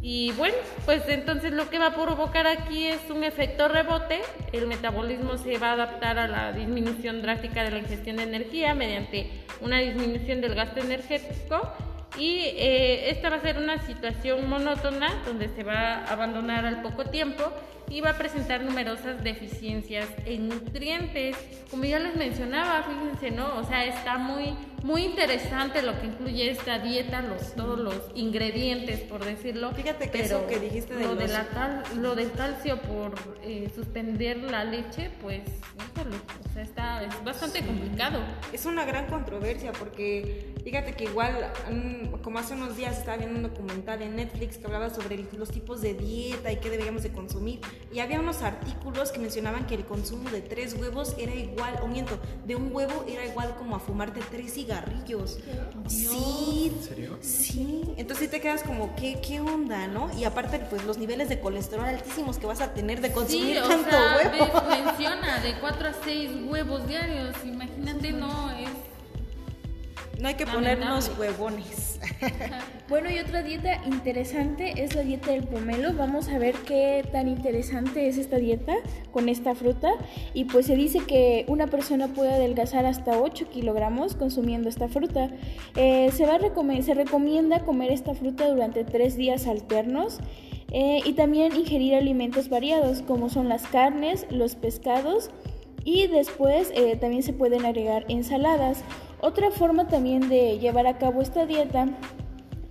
Y 0.00 0.32
bueno, 0.32 0.56
pues 0.84 1.02
entonces 1.08 1.52
lo 1.52 1.68
que 1.68 1.78
va 1.78 1.86
a 1.86 1.94
provocar 1.94 2.46
aquí 2.46 2.86
es 2.86 3.00
un 3.10 3.24
efecto 3.24 3.68
rebote. 3.68 4.20
El 4.52 4.68
metabolismo 4.68 5.36
se 5.36 5.58
va 5.58 5.70
a 5.70 5.72
adaptar 5.72 6.18
a 6.18 6.28
la 6.28 6.52
disminución 6.52 7.22
drástica 7.22 7.64
de 7.64 7.72
la 7.72 7.78
ingestión 7.78 8.16
de 8.16 8.22
energía 8.22 8.74
mediante 8.74 9.30
una 9.60 9.78
disminución 9.78 10.40
del 10.40 10.54
gasto 10.54 10.80
energético 10.80 11.72
y 12.18 12.38
eh, 12.40 13.10
esta 13.10 13.30
va 13.30 13.36
a 13.36 13.40
ser 13.40 13.58
una 13.58 13.78
situación 13.84 14.48
monótona 14.48 15.22
donde 15.26 15.48
se 15.48 15.62
va 15.62 15.98
a 15.98 16.12
abandonar 16.12 16.64
al 16.64 16.82
poco 16.82 17.04
tiempo 17.04 17.52
y 17.88 18.00
va 18.00 18.10
a 18.10 18.18
presentar 18.18 18.62
numerosas 18.62 19.22
deficiencias 19.22 20.06
en 20.24 20.48
nutrientes. 20.48 21.36
Como 21.70 21.84
ya 21.84 21.98
les 21.98 22.16
mencionaba, 22.16 22.82
fíjense, 22.84 23.30
¿no? 23.30 23.56
O 23.58 23.64
sea, 23.64 23.84
está 23.84 24.18
muy, 24.18 24.54
muy 24.82 25.04
interesante 25.04 25.82
lo 25.82 25.98
que 26.00 26.06
incluye 26.06 26.50
esta 26.50 26.78
dieta, 26.78 27.22
los, 27.22 27.54
todos 27.54 27.78
los 27.78 27.94
ingredientes, 28.14 29.00
por 29.00 29.24
decirlo. 29.24 29.72
Fíjate 29.72 30.06
que 30.10 30.18
Pero 30.22 30.24
eso 30.24 30.46
que 30.46 30.58
dijiste 30.58 30.94
de 30.94 31.04
lo, 31.04 31.14
de 31.16 31.28
la 31.28 31.46
cal- 31.48 31.82
lo 32.00 32.14
del 32.14 32.30
calcio 32.32 32.80
por 32.82 33.14
eh, 33.42 33.70
suspender 33.74 34.36
la 34.38 34.64
leche, 34.64 35.10
pues, 35.22 35.42
híjole, 35.94 36.16
o 36.48 36.52
sea, 36.52 36.62
está, 36.62 37.02
es 37.04 37.24
bastante 37.24 37.64
complicado. 37.64 38.20
Es 38.52 38.66
una 38.66 38.84
gran 38.84 39.06
controversia 39.06 39.72
porque 39.72 40.54
fíjate 40.64 40.92
que 40.94 41.04
igual, 41.04 41.50
mm, 41.70 42.22
como 42.22 42.38
hace 42.38 42.54
unos 42.54 42.76
días 42.76 42.98
estaba 42.98 43.16
viendo 43.16 43.36
un 43.36 43.42
documental 43.42 44.02
en 44.02 44.16
Netflix 44.16 44.58
que 44.58 44.66
hablaba 44.66 44.90
sobre 44.90 45.24
los 45.36 45.50
tipos 45.50 45.80
de 45.82 45.94
dieta 45.94 46.50
y 46.52 46.56
qué 46.56 46.70
deberíamos 46.70 47.02
de 47.02 47.10
consumir. 47.12 47.60
Y 47.92 48.00
había 48.00 48.18
unos 48.20 48.42
artículos 48.42 49.12
que 49.12 49.18
mencionaban 49.20 49.66
que 49.66 49.74
el 49.76 49.84
consumo 49.84 50.28
de 50.30 50.42
tres 50.42 50.74
huevos 50.74 51.14
era 51.18 51.34
igual, 51.34 51.78
o 51.82 51.86
miento, 51.86 52.18
de 52.44 52.56
un 52.56 52.74
huevo 52.74 53.04
era 53.08 53.24
igual 53.24 53.54
como 53.56 53.76
a 53.76 53.80
fumarte 53.80 54.20
tres 54.30 54.52
cigarrillos. 54.54 55.38
Sí, 55.88 56.72
¿En 56.76 56.82
serio? 56.82 57.18
sí. 57.20 57.82
Entonces 57.96 58.26
sí 58.26 58.30
te 58.30 58.40
quedas 58.40 58.62
como, 58.64 58.94
¿qué, 58.96 59.20
qué 59.26 59.40
onda, 59.40 59.86
no? 59.86 60.10
Y 60.18 60.24
aparte, 60.24 60.58
pues 60.68 60.84
los 60.84 60.98
niveles 60.98 61.28
de 61.28 61.38
colesterol 61.40 61.84
altísimos 61.86 62.38
que 62.38 62.46
vas 62.46 62.60
a 62.60 62.74
tener 62.74 63.00
de 63.00 63.12
consumir 63.12 63.56
Sí, 63.56 63.58
o 63.58 63.68
tanto 63.68 63.90
sea, 63.90 64.16
huevo. 64.16 64.52
ves, 64.68 64.84
menciona 64.84 65.38
de 65.40 65.58
4 65.60 65.88
a 65.88 65.92
6 66.04 66.30
huevos 66.48 66.86
diarios. 66.88 67.36
Imagínate, 67.44 68.12
no, 68.12 68.50
es. 68.50 68.68
No 70.20 70.28
hay 70.28 70.34
que 70.34 70.44
Lamentable. 70.46 70.76
ponernos 70.76 71.10
huevones. 71.18 71.95
Bueno, 72.88 73.10
y 73.10 73.18
otra 73.18 73.42
dieta 73.42 73.80
interesante 73.84 74.84
es 74.84 74.94
la 74.94 75.02
dieta 75.02 75.32
del 75.32 75.42
pomelo. 75.42 75.92
Vamos 75.94 76.28
a 76.28 76.38
ver 76.38 76.54
qué 76.54 77.04
tan 77.10 77.26
interesante 77.26 78.06
es 78.06 78.16
esta 78.16 78.36
dieta 78.36 78.74
con 79.10 79.28
esta 79.28 79.56
fruta. 79.56 79.90
Y 80.34 80.44
pues 80.44 80.66
se 80.66 80.76
dice 80.76 81.00
que 81.00 81.44
una 81.48 81.66
persona 81.66 82.06
puede 82.06 82.32
adelgazar 82.32 82.86
hasta 82.86 83.18
8 83.20 83.50
kilogramos 83.50 84.14
consumiendo 84.14 84.68
esta 84.68 84.88
fruta. 84.88 85.30
Eh, 85.74 86.12
se, 86.12 86.26
va 86.26 86.38
se 86.82 86.94
recomienda 86.94 87.64
comer 87.64 87.90
esta 87.90 88.14
fruta 88.14 88.48
durante 88.48 88.84
tres 88.84 89.16
días 89.16 89.48
alternos. 89.48 90.20
Eh, 90.70 91.00
y 91.04 91.14
también 91.14 91.56
ingerir 91.56 91.94
alimentos 91.94 92.48
variados 92.48 93.02
como 93.02 93.30
son 93.30 93.48
las 93.48 93.66
carnes, 93.68 94.26
los 94.30 94.56
pescados 94.56 95.30
y 95.86 96.08
después 96.08 96.70
eh, 96.74 96.96
también 96.96 97.22
se 97.22 97.32
pueden 97.32 97.64
agregar 97.64 98.04
ensaladas. 98.08 98.82
Otra 99.20 99.50
forma 99.50 99.86
también 99.86 100.28
de 100.28 100.58
llevar 100.58 100.86
a 100.86 100.98
cabo 100.98 101.22
esta 101.22 101.46
dieta 101.46 101.86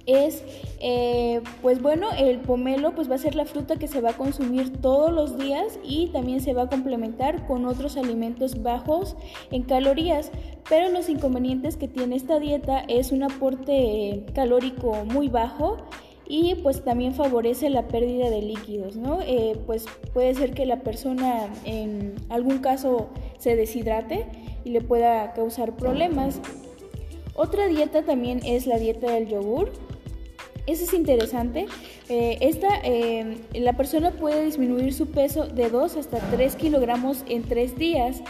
es, 0.05 0.43
eh, 0.81 1.41
pues 1.61 1.81
bueno, 1.81 2.09
el 2.17 2.39
pomelo 2.39 2.93
pues 2.93 3.09
va 3.09 3.15
a 3.15 3.17
ser 3.17 3.33
la 3.33 3.45
fruta 3.45 3.77
que 3.77 3.87
se 3.87 4.01
va 4.01 4.11
a 4.11 4.17
consumir 4.17 4.81
todos 4.81 5.11
los 5.11 5.37
días 5.37 5.79
y 5.81 6.07
también 6.07 6.41
se 6.41 6.53
va 6.53 6.63
a 6.63 6.69
complementar 6.69 7.47
con 7.47 7.65
otros 7.65 7.97
alimentos 7.97 8.61
bajos 8.61 9.15
en 9.49 9.63
calorías. 9.63 10.29
Pero 10.69 10.89
los 10.89 11.07
inconvenientes 11.07 11.77
que 11.77 11.87
tiene 11.87 12.17
esta 12.17 12.39
dieta 12.39 12.83
es 12.89 13.13
un 13.13 13.23
aporte 13.23 14.25
calórico 14.33 15.05
muy 15.05 15.29
bajo 15.29 15.77
y 16.27 16.55
pues 16.55 16.83
también 16.83 17.13
favorece 17.13 17.69
la 17.69 17.87
pérdida 17.87 18.29
de 18.29 18.41
líquidos, 18.41 18.95
¿no? 18.95 19.19
Eh, 19.21 19.59
pues 19.65 19.85
puede 20.13 20.33
ser 20.33 20.53
que 20.53 20.65
la 20.65 20.81
persona 20.81 21.47
en 21.65 22.15
algún 22.29 22.59
caso 22.59 23.09
se 23.37 23.55
deshidrate 23.55 24.25
y 24.63 24.71
le 24.71 24.81
pueda 24.81 25.33
causar 25.33 25.75
problemas. 25.75 26.39
Otra 27.35 27.67
dieta 27.67 28.03
también 28.03 28.41
es 28.43 28.65
la 28.65 28.79
dieta 28.79 29.11
del 29.11 29.27
yogur. 29.27 29.71
Eso 30.67 30.83
es 30.83 30.93
interesante. 30.93 31.67
Eh, 32.09 32.39
esta, 32.41 32.69
eh, 32.83 33.37
la 33.53 33.73
persona 33.73 34.11
puede 34.11 34.45
disminuir 34.45 34.93
su 34.93 35.07
peso 35.07 35.45
de 35.45 35.69
2 35.69 35.97
hasta 35.97 36.17
3 36.17 36.55
kilogramos 36.55 37.23
en 37.27 37.43
3 37.43 37.75
días 37.75 38.21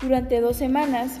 durante 0.00 0.40
2 0.40 0.56
semanas. 0.56 1.18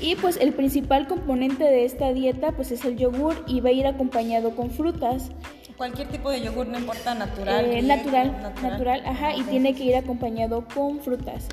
Y 0.00 0.16
pues 0.16 0.36
el 0.38 0.52
principal 0.52 1.06
componente 1.06 1.62
de 1.62 1.84
esta 1.84 2.12
dieta 2.12 2.52
pues 2.52 2.72
es 2.72 2.84
el 2.84 2.96
yogur 2.96 3.36
y 3.46 3.60
va 3.60 3.68
a 3.68 3.72
ir 3.72 3.86
acompañado 3.86 4.56
con 4.56 4.70
frutas. 4.70 5.30
Cualquier 5.76 6.08
tipo 6.08 6.30
de 6.30 6.40
yogur, 6.40 6.66
no 6.68 6.78
importa, 6.78 7.14
natural. 7.14 7.64
Eh, 7.66 7.82
natural, 7.82 8.54
natural, 8.62 9.02
ajá, 9.06 9.34
y 9.34 9.42
tiene 9.42 9.74
que 9.74 9.84
ir 9.84 9.96
acompañado 9.96 10.64
con 10.72 11.00
frutas. 11.00 11.48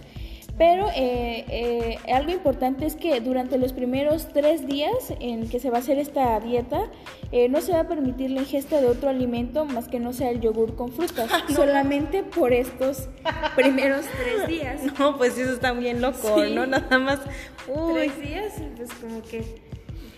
Pero 0.58 0.90
eh, 0.96 1.46
eh, 1.50 1.98
algo 2.14 2.32
importante 2.32 2.86
es 2.86 2.96
que 2.96 3.20
durante 3.20 3.58
los 3.58 3.74
primeros 3.74 4.28
tres 4.32 4.68
días 4.68 4.92
en 5.20 5.50
que 5.50 5.60
se 5.60 5.72
va 5.72 5.78
a 5.78 5.80
hacer 5.80 5.98
esta 5.98 6.40
dieta, 6.40 6.84
eh, 7.32 7.50
no 7.50 7.62
se 7.62 7.72
va 7.72 7.80
a 7.80 7.88
permitir 7.88 8.30
la 8.30 8.42
ingesta 8.42 8.80
de 8.80 8.86
otro 8.88 9.10
alimento 9.10 9.66
más 9.66 9.88
que 9.88 10.00
no 10.00 10.14
sea 10.14 10.30
el 10.30 10.40
yogur 10.40 10.76
con 10.76 10.92
frutas. 10.92 11.32
Solamente 11.56 12.22
por 12.22 12.54
estos 12.54 13.10
primeros 13.56 14.06
tres 14.06 14.48
días. 14.48 14.82
No, 15.00 15.18
pues 15.18 15.36
eso 15.38 15.52
está 15.54 15.72
bien 15.72 16.00
loco, 16.00 16.36
Sí. 16.44 16.54
¿no? 16.54 16.68
Nada 16.68 17.00
más. 17.00 17.22
Uy, 17.68 17.94
Tres 17.94 18.22
días, 18.22 18.54
pues 18.78 18.90
como 19.02 19.22
que... 19.24 19.71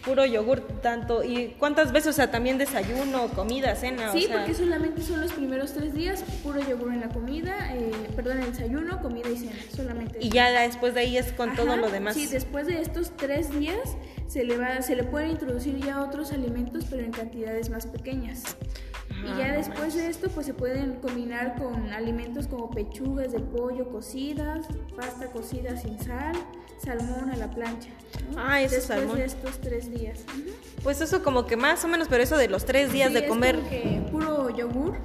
puro 0.06 0.26
yogur 0.26 0.62
tanto. 0.82 1.24
¿Y 1.24 1.56
cuántas 1.60 1.92
veces? 1.92 2.10
O 2.10 2.14
sea, 2.14 2.32
también 2.32 2.58
desayuno, 2.58 3.28
comida, 3.30 3.76
cena. 3.76 4.12
Sí, 4.12 4.26
o 4.26 4.28
sea, 4.28 4.38
porque 4.38 4.54
solamente 4.54 5.02
son 5.02 5.22
los 5.22 5.34
primeros 5.34 5.74
tres 5.74 5.94
días, 5.94 6.24
puro 6.44 6.60
yogur 6.60 6.94
en 6.94 7.02
la 7.02 7.10
comida, 7.10 7.74
eh, 7.74 7.92
perdón, 8.16 8.38
en 8.38 8.44
el 8.44 8.52
desayuno, 8.52 9.02
comida 9.02 9.30
y 9.30 9.38
cena, 9.38 9.56
solamente. 9.76 10.20
Y 10.22 10.30
ya 10.30 10.50
después 10.62 10.94
de 10.94 11.02
ahí 11.02 11.18
es 11.18 11.32
con 11.32 11.56
todo 11.56 11.72
Ajá, 11.72 11.78
lo 11.78 11.90
demás. 11.90 12.16
Sí, 12.16 12.28
después 12.28 12.68
de 12.68 12.82
estos 12.82 13.16
tres 13.18 13.58
días 13.58 13.98
se 14.28 14.44
le 14.44 14.58
va, 14.58 14.82
se 14.82 14.96
le 14.96 15.04
pueden 15.04 15.32
introducir 15.32 15.78
ya 15.78 16.02
otros 16.02 16.32
alimentos, 16.32 16.86
pero 16.90 17.04
en 17.04 17.12
cantidades 17.12 17.70
más 17.70 17.86
pequeñas. 17.86 18.44
Y 19.26 19.38
ya 19.38 19.54
después 19.54 19.96
de 19.96 20.08
esto, 20.08 20.30
pues 20.30 20.46
se 20.46 20.54
pueden 20.54 20.96
combinar 20.96 21.56
con 21.58 21.92
alimentos 21.92 22.48
como 22.48 22.70
pechugas 22.70 23.32
de 23.32 23.40
pollo 23.40 23.90
cocidas, 23.90 24.66
pasta 24.96 25.28
cocida 25.28 25.78
sin 25.78 25.98
sal, 26.00 26.34
salmón 26.84 27.30
a 27.32 27.36
la 27.38 27.50
plancha. 27.50 27.90
¿no? 28.32 28.38
Ah, 28.42 28.62
ese 28.62 28.76
después 28.78 29.00
salmón. 29.00 29.18
de 29.18 29.26
estos 29.26 29.62
tres 29.62 29.92
días. 29.92 30.20
Pues 30.84 31.00
eso 31.02 31.24
como 31.24 31.46
que 31.46 31.56
más 31.56 31.84
o 31.86 31.88
menos, 31.88 32.08
pero 32.10 32.24
eso 32.24 32.38
de 32.38 32.48
los 32.50 32.66
tres 32.66 32.92
días 32.92 33.10
Sí, 33.10 33.14
de 33.14 33.20
es 33.22 33.28
comer. 33.30 33.56
como 33.58 33.70
que 33.70 34.02
puro 34.12 34.50
yogur. 34.50 34.98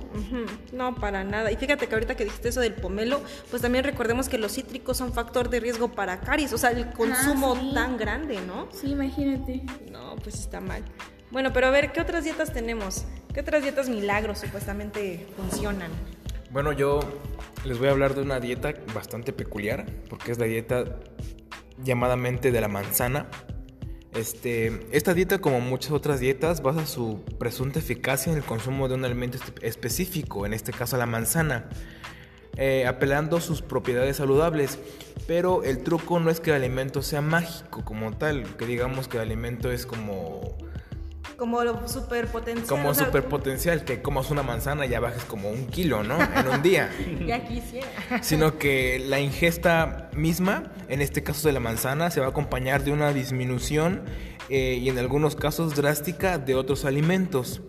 No, 0.73 0.95
para 0.95 1.25
nada. 1.25 1.51
Y 1.53 1.57
fíjate 1.57 1.87
que 1.87 1.95
ahorita 1.95 2.15
que 2.17 2.25
dijiste 2.25 2.49
eso 2.49 2.61
del 2.61 2.75
pomelo, 2.75 3.21
pues 3.51 3.63
también 3.63 3.85
recordemos 3.85 4.29
que 4.29 4.39
los 4.39 4.53
cítricos 4.53 4.97
son 4.97 5.13
factor 5.13 5.49
de 5.49 5.61
riesgo 5.61 5.89
para 5.93 6.21
caries, 6.21 6.53
o 6.53 6.59
sea, 6.59 6.71
el 6.71 6.91
consumo 6.91 7.57
sí. 7.57 7.71
tan 7.75 7.97
grande, 7.97 8.39
¿no? 8.47 8.69
Sí, 8.73 8.91
imagínate. 8.91 9.63
No, 9.91 10.17
pues 10.17 10.35
está 10.41 10.61
mal. 10.61 10.83
Bueno, 11.31 11.53
pero 11.53 11.67
a 11.67 11.71
ver, 11.71 11.93
¿qué 11.93 12.01
otras 12.01 12.25
dietas 12.25 12.53
tenemos? 12.53 13.05
¿Qué 13.33 13.41
otras 13.41 13.63
dietas 13.63 13.89
milagros 13.89 14.39
supuestamente 14.39 15.27
funcionan? 15.37 15.91
Bueno, 16.51 16.73
yo 16.73 17.01
les 17.65 17.79
voy 17.79 17.89
a 17.89 17.91
hablar 17.91 18.15
de 18.15 18.23
una 18.23 18.41
dieta 18.41 18.75
bastante 18.95 19.33
peculiar, 19.33 19.87
porque 20.09 20.33
es 20.33 20.39
la 20.39 20.47
dieta 20.47 20.85
llamadamente 21.83 22.51
de 22.51 22.61
la 22.61 22.69
manzana. 22.69 23.27
Este, 24.15 24.87
esta 24.91 25.13
dieta, 25.15 25.39
como 25.39 25.61
muchas 25.61 25.93
otras 25.93 26.19
dietas, 26.19 26.63
basa 26.63 26.87
su 26.87 27.23
presunta 27.39 27.79
eficacia 27.79 28.33
en 28.33 28.39
el 28.39 28.45
consumo 28.45 28.89
de 28.89 28.95
un 28.95 29.05
alimento 29.05 29.39
espe- 29.39 29.63
específico, 29.63 30.47
en 30.47 30.55
este 30.55 30.73
caso 30.73 30.97
la 30.97 31.07
manzana, 31.07 31.69
eh, 32.57 32.87
apelando 32.87 33.37
a 33.37 33.41
sus 33.41 33.61
propiedades 33.63 34.17
saludables. 34.17 34.79
Pero 35.27 35.63
el 35.63 35.85
truco 35.85 36.19
no 36.19 36.31
es 36.31 36.41
que 36.41 36.51
el 36.51 36.57
alimento 36.57 37.03
sea 37.03 37.21
mágico 37.21 37.85
como 37.85 38.17
tal, 38.17 38.57
que 38.57 38.65
digamos 38.65 39.07
que 39.07 39.19
el 39.19 39.25
alimento 39.25 39.71
es 39.71 39.85
como 39.85 40.57
Como 41.39 41.63
lo 41.63 41.87
superpotencial. 41.87 42.67
como 42.67 42.89
o 42.89 42.95
sea, 42.95 43.07
superpotencial, 43.07 43.85
que 43.85 44.03
comas 44.03 44.31
una 44.33 44.43
manzana 44.43 44.87
y 44.87 44.89
ya 44.89 44.99
bajes 44.99 45.23
como 45.23 45.49
un 45.49 45.69
kilo, 45.69 46.03
¿no? 46.03 46.19
En 46.21 46.49
un 46.49 46.63
día. 46.63 46.91
Ya 47.27 47.47
quisiera. 47.47 47.87
Sino 48.23 48.59
que 48.59 48.99
la 49.07 49.21
ingesta 49.21 50.11
misma, 50.15 50.73
en 50.89 51.01
este 51.01 51.23
caso 51.23 51.47
de 51.47 51.53
la 51.55 51.61
manzana, 51.61 52.11
se 52.11 52.19
va 52.19 52.27
a 52.27 52.31
acompañar 52.31 52.83
de 52.83 52.91
una 52.91 53.13
disminución 53.13 54.03
eh, 54.49 54.79
y 54.83 54.89
en 54.89 54.99
algunos 54.99 55.37
casos 55.37 55.77
drástica 55.77 56.39
de 56.39 56.57
otros 56.57 56.85
alimentos. 56.85 57.61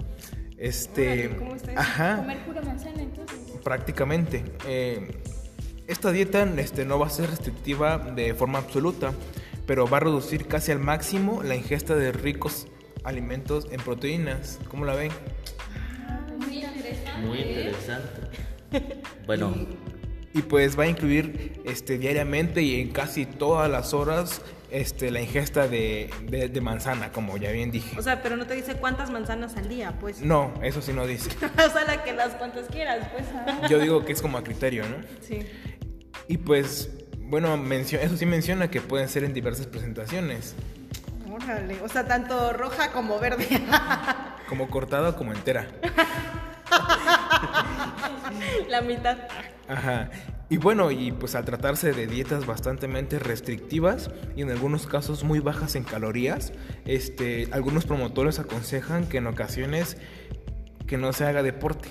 Este, 0.58 1.28
Órale, 1.28 1.36
¿cómo 1.38 1.56
está 1.56 1.72
eso? 1.72 1.80
ajá, 1.80 2.16
Comer 2.18 2.46
pura 2.46 2.62
manzana 2.64 3.02
entonces. 3.04 3.38
prácticamente. 3.64 4.46
Eh, 4.68 5.22
esta 5.86 6.12
dieta 6.12 6.44
este, 6.58 6.86
no 6.86 6.98
va 6.98 7.06
a 7.06 7.10
ser 7.12 7.30
restrictiva 7.30 8.00
de 8.00 8.34
forma 8.34 8.58
absoluta, 8.60 9.14
pero 9.68 9.88
va 9.88 9.98
a 9.98 10.00
reducir 10.02 10.48
casi 10.48 10.72
al 10.72 10.80
máximo 10.80 11.44
la 11.44 11.56
ingesta 11.56 11.96
de 11.96 12.12
ricos 12.12 12.68
alimentos 13.04 13.68
en 13.72 13.80
proteínas. 13.82 14.60
¿Cómo 14.70 14.86
la 14.86 14.96
ven? 14.96 15.12
Muy 16.38 16.58
interesante. 16.64 17.22
Muy 17.26 17.40
interesante. 17.40 18.22
Bueno, 19.26 19.56
Y 20.34 20.42
pues 20.44 20.78
va 20.78 20.84
a 20.84 20.88
incluir 20.88 21.62
este, 21.66 21.98
diariamente 21.98 22.62
y 22.62 22.80
en 22.82 22.90
casi 22.90 23.26
todas 23.26 23.70
las 23.70 23.94
horas 23.96 24.42
este, 24.72 25.10
la 25.12 25.22
ingesta 25.22 25.68
de, 25.68 26.10
de- 26.28 26.50
de 26.50 26.62
manzana, 26.62 27.12
como 27.12 27.38
ya 27.38 27.52
bien 27.52 27.72
dije. 27.72 27.98
O 27.98 28.04
sea, 28.04 28.22
pero 28.22 28.38
no 28.38 28.46
te 28.46 28.54
dice 28.56 28.76
cuántas 28.76 29.10
manzanas 29.10 29.56
al 29.58 29.68
día, 29.70 29.98
pues. 30.00 30.22
no, 30.22 30.54
eso 30.64 30.82
sí 30.84 30.94
no 30.94 31.08
dice. 31.08 31.30
o 31.46 31.70
sea, 31.72 31.84
la 31.86 32.04
que 32.04 32.14
las 32.14 32.34
cuantas 32.36 32.68
quieras, 32.68 33.08
pues. 33.12 33.70
Yo 33.72 33.80
digo 33.80 34.06
que 34.06 34.12
es 34.14 34.22
como 34.22 34.38
a 34.38 34.44
criterio, 34.44 34.84
¿no? 34.88 34.98
sí. 35.22 35.40
Y 36.28 36.38
pues, 36.38 36.92
bueno, 37.22 37.58
mencio- 37.58 38.00
eso 38.00 38.16
sí 38.18 38.28
menciona 38.28 38.70
que 38.70 38.82
pueden 38.82 39.10
ser 39.10 39.24
en 39.24 39.34
diversas 39.34 39.66
presentaciones, 39.66 40.54
Órale. 41.44 41.82
O 41.82 41.88
sea, 41.88 42.06
tanto 42.06 42.54
roja 42.54 42.92
como 42.92 43.20
verde. 43.20 43.48
como 44.50 44.70
cortada 44.70 45.16
como 45.16 45.34
entera. 45.34 45.68
la 48.68 48.82
mitad. 48.82 49.18
Ajá. 49.68 50.10
Y 50.50 50.58
bueno, 50.58 50.90
y 50.90 51.12
pues 51.12 51.36
al 51.36 51.46
tratarse 51.46 51.94
de 51.94 52.08
dietas 52.08 52.48
bastante 52.48 52.88
restrictivas 53.20 54.10
y 54.36 54.42
en 54.42 54.50
algunos 54.50 54.88
casos 54.88 55.24
muy 55.24 55.40
bajas 55.40 55.76
en 55.76 55.84
calorías, 55.84 56.54
este, 56.86 57.48
algunos 57.52 57.86
promotores 57.86 58.40
aconsejan 58.40 59.06
que 59.06 59.18
en 59.18 59.28
ocasiones 59.28 59.98
que 60.88 60.98
no 60.98 61.14
se 61.14 61.26
haga 61.26 61.44
deporte 61.44 61.90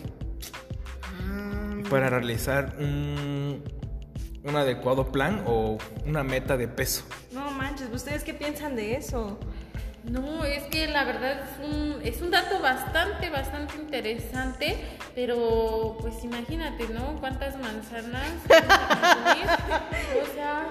para 1.88 2.10
realizar 2.10 2.76
un, 2.80 3.62
un 4.42 4.56
adecuado 4.56 5.12
plan 5.12 5.42
o 5.46 5.78
una 6.04 6.22
meta 6.24 6.56
de 6.56 6.68
peso. 6.68 7.04
No 7.32 7.47
manches, 7.58 7.88
¿ustedes 7.92 8.22
qué 8.22 8.32
piensan 8.32 8.76
de 8.76 8.94
eso? 8.94 9.36
No, 10.04 10.44
es 10.44 10.62
que 10.64 10.86
la 10.86 11.04
verdad 11.04 11.40
es 11.42 11.68
un, 11.68 12.00
es 12.02 12.22
un 12.22 12.30
dato 12.30 12.60
bastante, 12.60 13.28
bastante 13.28 13.76
interesante, 13.76 14.76
pero 15.14 15.98
pues 16.00 16.22
imagínate, 16.24 16.88
¿no? 16.88 17.16
¿Cuántas 17.20 17.58
manzanas? 17.58 18.30
o 18.48 20.34
sea, 20.34 20.68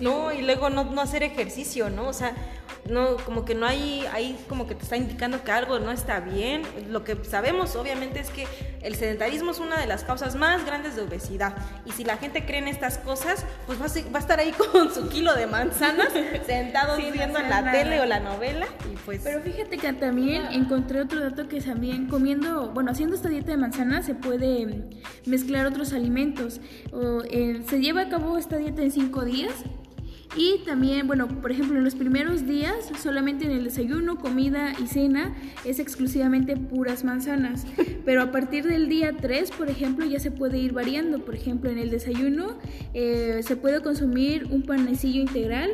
No, 0.00 0.32
y 0.32 0.42
luego 0.42 0.70
no, 0.70 0.84
no 0.84 1.00
hacer 1.02 1.22
ejercicio, 1.22 1.90
¿no? 1.90 2.08
O 2.08 2.12
sea, 2.12 2.34
no, 2.88 3.16
como 3.16 3.44
que 3.44 3.54
no 3.54 3.66
hay, 3.66 4.04
ahí 4.12 4.38
como 4.48 4.66
que 4.66 4.74
te 4.74 4.82
está 4.82 4.96
indicando 4.96 5.42
que 5.44 5.52
algo 5.52 5.78
no 5.78 5.90
está 5.90 6.20
bien. 6.20 6.62
Lo 6.90 7.04
que 7.04 7.16
sabemos, 7.24 7.76
obviamente, 7.76 8.20
es 8.20 8.30
que 8.30 8.46
el 8.82 8.94
sedentarismo 8.94 9.50
es 9.50 9.58
una 9.58 9.78
de 9.78 9.86
las 9.86 10.04
causas 10.04 10.36
más 10.36 10.64
grandes 10.64 10.96
de 10.96 11.02
obesidad. 11.02 11.54
Y 11.84 11.92
si 11.92 12.04
la 12.04 12.16
gente 12.16 12.44
cree 12.44 12.58
en 12.58 12.68
estas 12.68 12.98
cosas, 12.98 13.44
pues 13.66 13.80
va 13.80 13.86
a, 13.86 14.12
va 14.12 14.18
a 14.18 14.22
estar 14.22 14.40
ahí 14.40 14.52
con 14.72 14.92
su 14.92 15.08
kilo 15.08 15.34
de 15.34 15.46
manzanas, 15.46 16.08
sentados 16.46 16.96
Sin 16.96 17.12
viendo 17.12 17.38
la 17.38 17.48
nada. 17.48 17.72
tele 17.72 18.00
o 18.00 18.06
la 18.06 18.20
novela. 18.20 18.66
Y 18.92 18.96
pues. 18.96 19.20
Pero 19.22 19.40
fíjate 19.42 19.78
que 19.78 19.92
también 19.92 20.46
encontré 20.52 21.00
otro 21.00 21.20
dato 21.20 21.48
que 21.48 21.60
también 21.60 22.06
comiendo, 22.06 22.70
bueno, 22.70 22.90
haciendo 22.92 23.16
esta 23.16 23.28
dieta 23.28 23.50
de 23.50 23.56
manzana 23.56 24.02
se 24.02 24.14
puede 24.14 24.88
mezclar 25.26 25.66
otros 25.66 25.92
alimentos. 25.92 26.60
O, 26.92 27.22
eh, 27.30 27.62
se 27.68 27.80
lleva 27.80 28.02
a 28.02 28.08
cabo 28.08 28.38
esta 28.38 28.56
dieta 28.56 28.82
en 28.82 28.90
cinco 28.90 29.24
días 29.24 29.52
Y 30.36 30.58
también, 30.64 31.06
bueno, 31.06 31.26
por 31.26 31.50
ejemplo, 31.50 31.78
en 31.78 31.84
los 31.84 31.94
primeros 31.94 32.46
días, 32.46 32.90
solamente 33.00 33.46
en 33.46 33.52
el 33.52 33.64
desayuno, 33.64 34.18
comida 34.18 34.72
y 34.82 34.86
cena, 34.86 35.34
es 35.64 35.78
exclusivamente 35.78 36.56
puras 36.56 37.02
manzanas. 37.02 37.66
Pero 38.04 38.22
a 38.22 38.30
partir 38.30 38.66
del 38.66 38.88
día 38.88 39.16
3, 39.16 39.50
por 39.52 39.70
ejemplo, 39.70 40.04
ya 40.04 40.20
se 40.20 40.30
puede 40.30 40.58
ir 40.58 40.72
variando. 40.72 41.24
Por 41.24 41.34
ejemplo, 41.34 41.70
en 41.70 41.78
el 41.78 41.90
desayuno 41.90 42.58
eh, 42.94 43.40
se 43.42 43.56
puede 43.56 43.82
consumir 43.82 44.46
un 44.50 44.62
panecillo 44.62 45.20
integral 45.20 45.72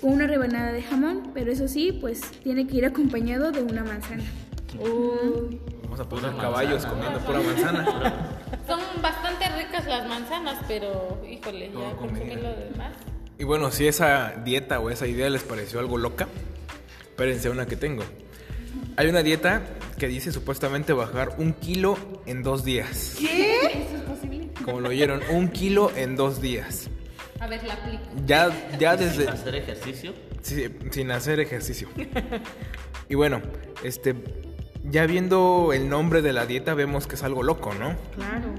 con 0.00 0.12
una 0.12 0.26
rebanada 0.26 0.72
de 0.72 0.82
jamón, 0.82 1.30
pero 1.34 1.50
eso 1.50 1.66
sí, 1.68 1.92
pues 1.92 2.20
tiene 2.42 2.66
que 2.66 2.76
ir 2.76 2.84
acompañado 2.86 3.52
de 3.52 3.62
una 3.62 3.84
manzana. 3.84 4.24
Vamos 5.82 6.00
a 6.00 6.08
poner 6.08 6.36
caballos 6.36 6.84
comiendo 6.84 7.18
pura 7.20 7.40
manzana. 7.40 7.84
Son 8.66 8.80
bastante 9.00 9.48
ricas 9.56 9.86
las 9.86 10.06
manzanas, 10.08 10.58
pero 10.68 11.22
híjole, 11.28 11.68
ya 11.68 11.72
Todo 11.72 11.96
consumí 11.96 12.28
comido. 12.28 12.48
Y 13.38 13.44
bueno, 13.44 13.70
si 13.70 13.86
esa 13.86 14.32
dieta 14.44 14.80
o 14.80 14.90
esa 14.90 15.06
idea 15.06 15.30
les 15.30 15.42
pareció 15.42 15.78
algo 15.78 15.96
loca, 15.96 16.26
espérense 17.02 17.48
una 17.50 17.66
que 17.66 17.76
tengo. 17.76 18.02
Hay 18.96 19.06
una 19.06 19.22
dieta 19.22 19.62
que 19.96 20.08
dice 20.08 20.32
supuestamente 20.32 20.92
bajar 20.92 21.36
un 21.38 21.52
kilo 21.52 21.96
en 22.26 22.42
dos 22.42 22.64
días. 22.64 23.16
¿Qué? 23.18 23.86
Como 24.64 24.80
lo 24.80 24.88
oyeron, 24.88 25.20
un 25.30 25.48
kilo 25.48 25.92
en 25.94 26.16
dos 26.16 26.40
días. 26.42 26.90
A 27.38 27.46
ver, 27.46 27.62
la 27.62 27.74
aplico. 27.74 28.02
Ya, 28.26 28.50
ya 28.78 28.96
desde... 28.96 29.28
Hacer 29.28 29.54
ejercicio. 29.54 30.14
Sí, 30.42 30.66
sin 30.90 31.12
hacer 31.12 31.38
ejercicio. 31.38 31.88
Y 33.08 33.14
bueno, 33.14 33.40
este, 33.84 34.16
ya 34.84 35.06
viendo 35.06 35.72
el 35.72 35.88
nombre 35.88 36.22
de 36.22 36.32
la 36.32 36.44
dieta 36.44 36.74
vemos 36.74 37.06
que 37.06 37.14
es 37.14 37.22
algo 37.22 37.42
loco, 37.42 37.72
¿no? 37.74 37.96
Claro. 38.16 38.54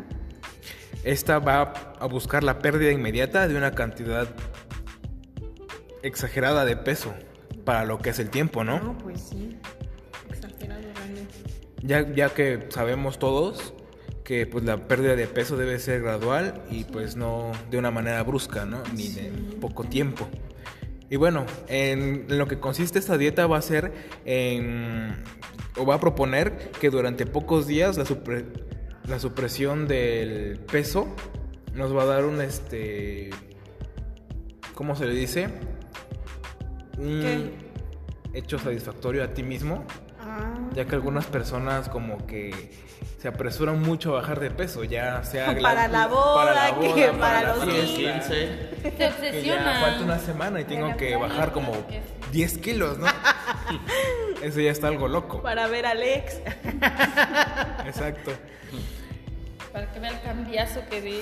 Esta 1.03 1.39
va 1.39 1.95
a 1.99 2.05
buscar 2.07 2.43
la 2.43 2.59
pérdida 2.59 2.91
inmediata 2.91 3.47
de 3.47 3.55
una 3.55 3.71
cantidad 3.71 4.27
exagerada 6.03 6.65
de 6.65 6.75
peso 6.77 7.13
para 7.65 7.85
lo 7.85 7.99
que 7.99 8.09
es 8.11 8.19
el 8.19 8.29
tiempo, 8.29 8.63
¿no? 8.63 8.79
No, 8.79 8.97
pues 8.97 9.21
sí. 9.21 9.57
Exagerado 10.29 10.81
realmente. 10.95 11.33
Ya, 11.83 12.13
ya 12.13 12.29
que 12.33 12.67
sabemos 12.69 13.19
todos 13.19 13.73
que 14.23 14.45
pues 14.45 14.63
la 14.63 14.87
pérdida 14.87 15.15
de 15.15 15.25
peso 15.27 15.57
debe 15.57 15.79
ser 15.79 16.01
gradual 16.01 16.61
y 16.69 16.83
pues 16.83 17.15
no 17.15 17.51
de 17.71 17.77
una 17.77 17.89
manera 17.89 18.21
brusca, 18.23 18.65
¿no? 18.65 18.83
Ni 18.95 19.07
de 19.09 19.31
poco 19.59 19.83
tiempo. 19.85 20.27
Y 21.09 21.15
bueno, 21.15 21.45
en 21.67 22.25
lo 22.37 22.47
que 22.47 22.59
consiste 22.59 22.99
esta 22.99 23.17
dieta 23.17 23.47
va 23.47 23.57
a 23.57 23.61
ser 23.63 23.91
en, 24.25 25.23
o 25.77 25.85
va 25.85 25.95
a 25.95 25.99
proponer 25.99 26.69
que 26.79 26.91
durante 26.91 27.25
pocos 27.25 27.65
días 27.65 27.97
la, 27.97 28.03
supre- 28.05 28.45
la 29.07 29.19
supresión 29.19 29.87
del 29.87 30.59
peso 30.59 31.07
nos 31.73 31.95
va 31.95 32.03
a 32.03 32.05
dar 32.05 32.25
un 32.25 32.41
este, 32.41 33.31
¿cómo 34.75 34.95
se 34.95 35.07
le 35.07 35.15
dice? 35.15 35.49
Un 36.99 37.21
¿Qué? 37.21 38.37
hecho 38.37 38.59
satisfactorio 38.59 39.23
a 39.23 39.29
ti 39.29 39.41
mismo 39.43 39.85
Ah. 40.21 40.53
ya 40.75 40.83
que 40.85 40.95
algunas 40.95 41.25
personas 41.25 41.87
como 41.87 42.27
que 42.27 42.71
se 43.19 43.27
apresuran 43.29 43.81
mucho 43.81 44.11
a 44.17 44.21
bajar 44.21 44.39
de 44.41 44.51
peso, 44.51 44.83
ya 44.83 45.23
sea 45.23 45.55
Para 45.61 45.87
la 45.87 46.07
boda, 46.07 46.77
que 46.93 47.07
para 47.17 47.41
la 47.41 47.55
los 47.55 47.63
fiesta, 47.65 47.95
15. 48.29 48.69
Se 48.81 48.91
que 48.91 48.97
ya 48.97 49.07
obsesiona. 49.09 49.79
falta 49.79 50.03
una 50.03 50.19
semana 50.19 50.59
y 50.61 50.65
tengo 50.65 50.95
que 50.97 51.15
bajar 51.15 51.51
como 51.53 51.71
10 52.33 52.57
kilos, 52.59 52.97
¿no? 52.99 53.07
Eso 54.43 54.59
ya 54.59 54.71
está 54.71 54.89
algo 54.89 55.07
loco. 55.07 55.41
Para 55.41 55.67
ver 55.67 55.85
a 55.85 55.91
Alex. 55.91 56.41
Exacto. 57.85 58.31
Para 59.71 59.91
que 59.91 59.99
vea 59.99 60.11
el 60.11 60.21
cambiazo 60.21 60.81
que 60.89 61.01
di. 61.01 61.19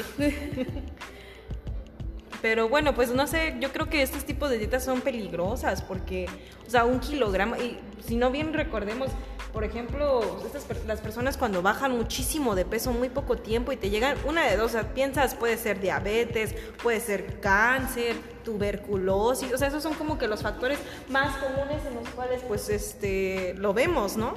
Pero 2.41 2.69
bueno, 2.69 2.93
pues 2.93 3.11
no 3.11 3.27
sé, 3.27 3.55
yo 3.59 3.71
creo 3.71 3.89
que 3.89 4.01
estos 4.01 4.25
tipos 4.25 4.49
de 4.49 4.57
dietas 4.57 4.83
son 4.83 5.01
peligrosas 5.01 5.81
porque, 5.81 6.27
o 6.65 6.69
sea, 6.69 6.85
un 6.85 6.99
kilogramo, 6.99 7.55
y 7.55 7.77
si 8.05 8.15
no 8.15 8.29
bien 8.29 8.53
recordemos, 8.53 9.09
por 9.51 9.63
ejemplo, 9.63 10.21
estas, 10.45 10.85
las 10.85 11.01
personas 11.01 11.35
cuando 11.35 11.63
bajan 11.63 11.91
muchísimo 11.97 12.53
de 12.53 12.63
peso 12.63 12.91
muy 12.91 13.09
poco 13.09 13.37
tiempo 13.37 13.71
y 13.71 13.77
te 13.77 13.89
llegan 13.89 14.15
una 14.25 14.45
de 14.45 14.55
dos, 14.55 14.67
o 14.67 14.73
sea, 14.73 14.93
piensas 14.93 15.33
puede 15.33 15.57
ser 15.57 15.79
diabetes, 15.79 16.53
puede 16.83 16.99
ser 16.99 17.39
cáncer, 17.39 18.15
tuberculosis, 18.43 19.51
o 19.51 19.57
sea, 19.57 19.69
esos 19.69 19.81
son 19.81 19.95
como 19.95 20.17
que 20.17 20.27
los 20.27 20.43
factores 20.43 20.77
más 21.09 21.37
comunes 21.37 21.83
en 21.87 21.95
los 21.95 22.07
cuales 22.09 22.41
pues 22.47 22.69
este 22.69 23.55
lo 23.57 23.73
vemos, 23.73 24.15
¿no? 24.15 24.33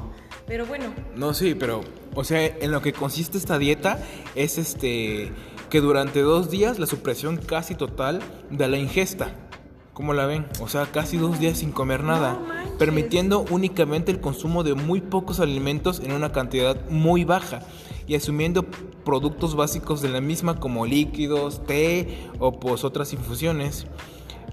Pero 0.46 0.66
bueno, 0.66 0.94
No, 1.14 1.34
sí, 1.34 1.54
pero, 1.54 1.82
o 2.14 2.24
sea, 2.24 2.44
en 2.44 2.70
lo 2.72 2.80
que 2.80 2.92
consiste 2.92 3.38
esta 3.38 3.58
dieta 3.58 3.98
es 4.34 4.58
este 4.58 5.32
que 5.70 5.80
durante 5.80 6.20
dos 6.20 6.50
días 6.50 6.78
la 6.78 6.86
supresión 6.86 7.36
casi 7.36 7.74
total 7.74 8.20
de 8.50 8.68
la 8.68 8.76
ingesta. 8.76 9.30
¿Cómo 9.94 10.14
la 10.14 10.24
ven? 10.26 10.46
O 10.60 10.68
sea, 10.68 10.86
casi 10.86 11.18
dos 11.18 11.38
días 11.38 11.58
sin 11.58 11.72
comer 11.72 12.02
nada, 12.04 12.38
permitiendo 12.78 13.44
únicamente 13.50 14.10
el 14.10 14.20
consumo 14.20 14.62
de 14.62 14.74
muy 14.74 15.00
pocos 15.00 15.40
alimentos 15.40 16.00
en 16.00 16.12
una 16.12 16.32
cantidad 16.32 16.76
muy 16.88 17.24
baja 17.24 17.60
y 18.06 18.14
asumiendo 18.14 18.64
productos 19.04 19.54
básicos 19.56 20.00
de 20.00 20.08
la 20.08 20.20
misma 20.20 20.58
como 20.58 20.86
líquidos, 20.86 21.64
té 21.66 22.28
o 22.38 22.58
pues 22.58 22.82
otras 22.84 23.12
infusiones. 23.12 23.86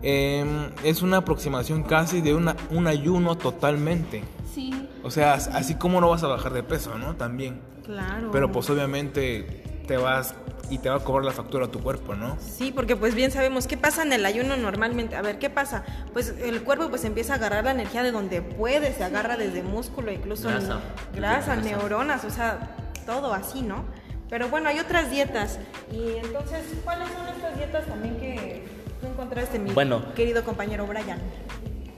Em, 0.04 0.70
es 0.84 1.02
una 1.02 1.18
aproximación 1.18 1.84
casi 1.84 2.22
de 2.22 2.36
una- 2.36 2.56
un 2.70 2.86
ayuno 2.88 3.36
totalmente. 3.38 4.24
Sí. 4.54 4.72
O 5.04 5.10
sea, 5.10 5.34
así 5.36 5.76
como 5.76 6.02
no 6.02 6.10
vas 6.10 6.24
a 6.24 6.28
bajar 6.28 6.54
de 6.54 6.64
peso, 6.64 6.98
¿no? 6.98 7.16
También. 7.16 7.62
claro. 7.86 8.30
Pero 8.34 8.52
pues 8.52 8.70
obviamente 8.70 9.64
te 9.88 9.96
vas 9.96 10.36
y 10.70 10.78
te 10.80 10.90
va 10.90 10.96
a 10.96 11.00
cobrar 11.00 11.26
la 11.26 11.32
factura 11.32 11.66
a 11.66 11.72
tu 11.72 11.80
cuerpo, 11.82 12.16
¿no? 12.16 12.38
Sí, 12.40 12.72
porque 12.72 12.96
pues 12.96 13.16
bien 13.16 13.32
sabemos 13.32 13.68
qué 13.68 13.78
pasa 13.78 14.04
en 14.04 14.14
el 14.14 14.26
ayuno 14.26 14.58
normalmente. 14.58 15.16
A 15.16 15.22
ver, 15.22 15.40
¿qué 15.40 15.50
pasa? 15.50 15.84
Pues 16.14 16.34
el 16.42 16.64
cuerpo 16.64 16.90
pues 16.90 17.06
empieza 17.06 17.34
a 17.34 17.36
agarrar 17.38 17.64
la 17.66 17.72
energía 17.72 18.04
de 18.04 18.12
donde 18.12 18.42
puede, 18.42 18.94
se 18.94 19.04
agarra 19.04 19.38
desde 19.38 19.64
músculo, 19.64 20.12
incluso 20.12 20.50
Grasa. 20.50 20.80
Grasa. 21.16 21.56
neuronas, 21.56 22.24
o 22.26 22.30
sea, 22.30 22.76
todo 23.06 23.34
así, 23.34 23.62
¿no? 23.62 23.86
Pero 24.30 24.50
bueno, 24.50 24.68
hay 24.70 24.80
otras 24.80 25.10
dietas. 25.10 25.60
Y 25.92 26.18
entonces, 26.18 26.62
¿cuáles 26.84 27.08
son 27.10 27.28
estas 27.28 27.56
dietas 27.56 27.86
también 27.86 28.18
que 28.18 28.64
tú 29.00 29.08
encontraste, 29.08 29.58
mi 29.60 29.72
Bueno. 29.72 30.14
querido 30.16 30.44
compañero 30.44 30.86
Brian? 30.86 31.20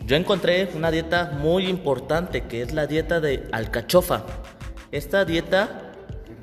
Yo 0.05 0.15
encontré 0.15 0.69
una 0.75 0.91
dieta 0.91 1.31
muy 1.39 1.67
importante 1.67 2.43
que 2.45 2.61
es 2.61 2.73
la 2.73 2.87
dieta 2.87 3.19
de 3.19 3.47
alcachofa. 3.51 4.23
Esta 4.91 5.23
dieta 5.25 5.88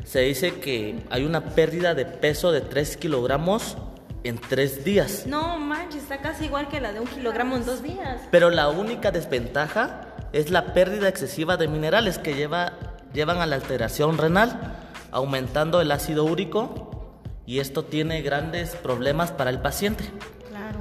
se 0.06 0.20
dice 0.20 0.60
que 0.60 1.04
hay 1.10 1.24
una 1.24 1.44
pérdida 1.46 1.94
de 1.94 2.06
peso 2.06 2.52
de 2.52 2.60
3 2.60 2.96
kilogramos 2.96 3.76
en 4.22 4.38
3 4.38 4.84
días. 4.84 5.26
No 5.26 5.58
manches, 5.58 6.04
está 6.04 6.20
casi 6.20 6.44
igual 6.44 6.68
que 6.68 6.80
la 6.80 6.92
de 6.92 7.00
un 7.00 7.08
kilogramo 7.08 7.56
en 7.56 7.66
dos 7.66 7.82
días. 7.82 8.22
Pero 8.30 8.50
la 8.50 8.68
única 8.68 9.10
desventaja 9.10 10.14
es 10.32 10.50
la 10.50 10.72
pérdida 10.74 11.08
excesiva 11.08 11.56
de 11.56 11.66
minerales 11.66 12.18
que 12.18 12.34
lleva, 12.34 12.72
llevan 13.12 13.38
a 13.38 13.46
la 13.46 13.56
alteración 13.56 14.16
renal, 14.16 14.78
aumentando 15.10 15.80
el 15.80 15.90
ácido 15.90 16.24
úrico 16.24 17.20
y 17.44 17.58
esto 17.58 17.84
tiene 17.84 18.22
grandes 18.22 18.76
problemas 18.76 19.32
para 19.32 19.50
el 19.50 19.60
paciente. 19.60 20.04
Claro. 20.48 20.78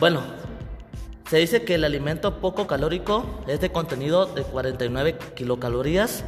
Bueno, 0.00 0.22
se 1.28 1.36
dice 1.36 1.64
que 1.64 1.74
el 1.74 1.84
alimento 1.84 2.40
poco 2.40 2.66
calórico 2.66 3.42
es 3.46 3.60
de 3.60 3.70
contenido 3.70 4.24
de 4.24 4.42
49 4.42 5.18
kilocalorías, 5.34 6.24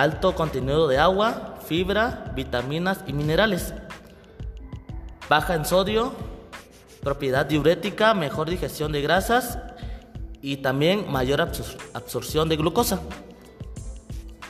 alto 0.00 0.34
contenido 0.34 0.88
de 0.88 0.98
agua, 0.98 1.56
fibra, 1.66 2.32
vitaminas 2.34 3.00
y 3.06 3.12
minerales, 3.12 3.74
baja 5.28 5.54
en 5.54 5.64
sodio, 5.64 6.12
propiedad 7.02 7.46
diurética, 7.46 8.14
mejor 8.14 8.48
digestión 8.48 8.92
de 8.92 9.02
grasas 9.02 9.58
y 10.42 10.58
también 10.58 11.10
mayor 11.10 11.40
absor- 11.40 11.76
absorción 11.94 12.48
de 12.48 12.56
glucosa. 12.56 13.00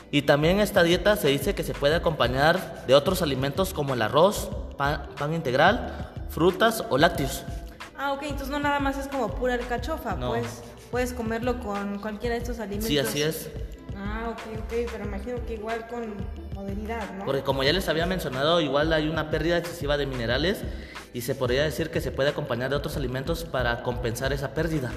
Y 0.09 0.23
también 0.23 0.59
esta 0.59 0.83
dieta 0.83 1.15
se 1.15 1.29
dice 1.29 1.55
que 1.55 1.63
se 1.63 1.73
puede 1.73 1.95
acompañar 1.95 2.85
de 2.87 2.95
otros 2.95 3.21
alimentos 3.21 3.73
como 3.73 3.93
el 3.93 4.01
arroz, 4.01 4.49
pan, 4.77 5.07
pan 5.17 5.33
integral, 5.33 6.11
frutas 6.29 6.83
o 6.89 6.97
lácteos. 6.97 7.43
Ah, 7.97 8.13
ok, 8.13 8.23
entonces 8.23 8.49
no 8.49 8.59
nada 8.59 8.79
más 8.79 8.97
es 8.97 9.07
como 9.07 9.29
pura 9.35 9.53
alcachofa, 9.53 10.15
No. 10.15 10.29
pues 10.29 10.63
puedes 10.89 11.13
comerlo 11.13 11.59
con 11.59 11.99
cualquiera 11.99 12.35
de 12.35 12.41
estos 12.41 12.59
alimentos. 12.59 12.87
Sí, 12.87 12.97
así 12.99 13.21
es. 13.21 13.49
Ah, 14.03 14.29
ok, 14.29 14.39
ok, 14.57 14.89
pero 14.91 15.05
imagino 15.05 15.45
que 15.45 15.53
igual 15.53 15.87
con 15.87 16.15
modernidad, 16.55 17.13
¿no? 17.13 17.25
Porque 17.25 17.43
como 17.43 17.63
ya 17.63 17.71
les 17.71 17.87
había 17.87 18.05
mencionado, 18.05 18.59
igual 18.61 18.91
hay 18.93 19.07
una 19.07 19.29
pérdida 19.29 19.57
excesiva 19.57 19.97
de 19.97 20.05
minerales 20.07 20.63
y 21.13 21.21
se 21.21 21.35
podría 21.35 21.63
decir 21.63 21.91
que 21.91 22.01
se 22.01 22.11
puede 22.11 22.29
acompañar 22.29 22.69
de 22.71 22.77
otros 22.77 22.97
alimentos 22.97 23.43
para 23.43 23.83
compensar 23.83 24.33
esa 24.33 24.53
pérdida. 24.53 24.91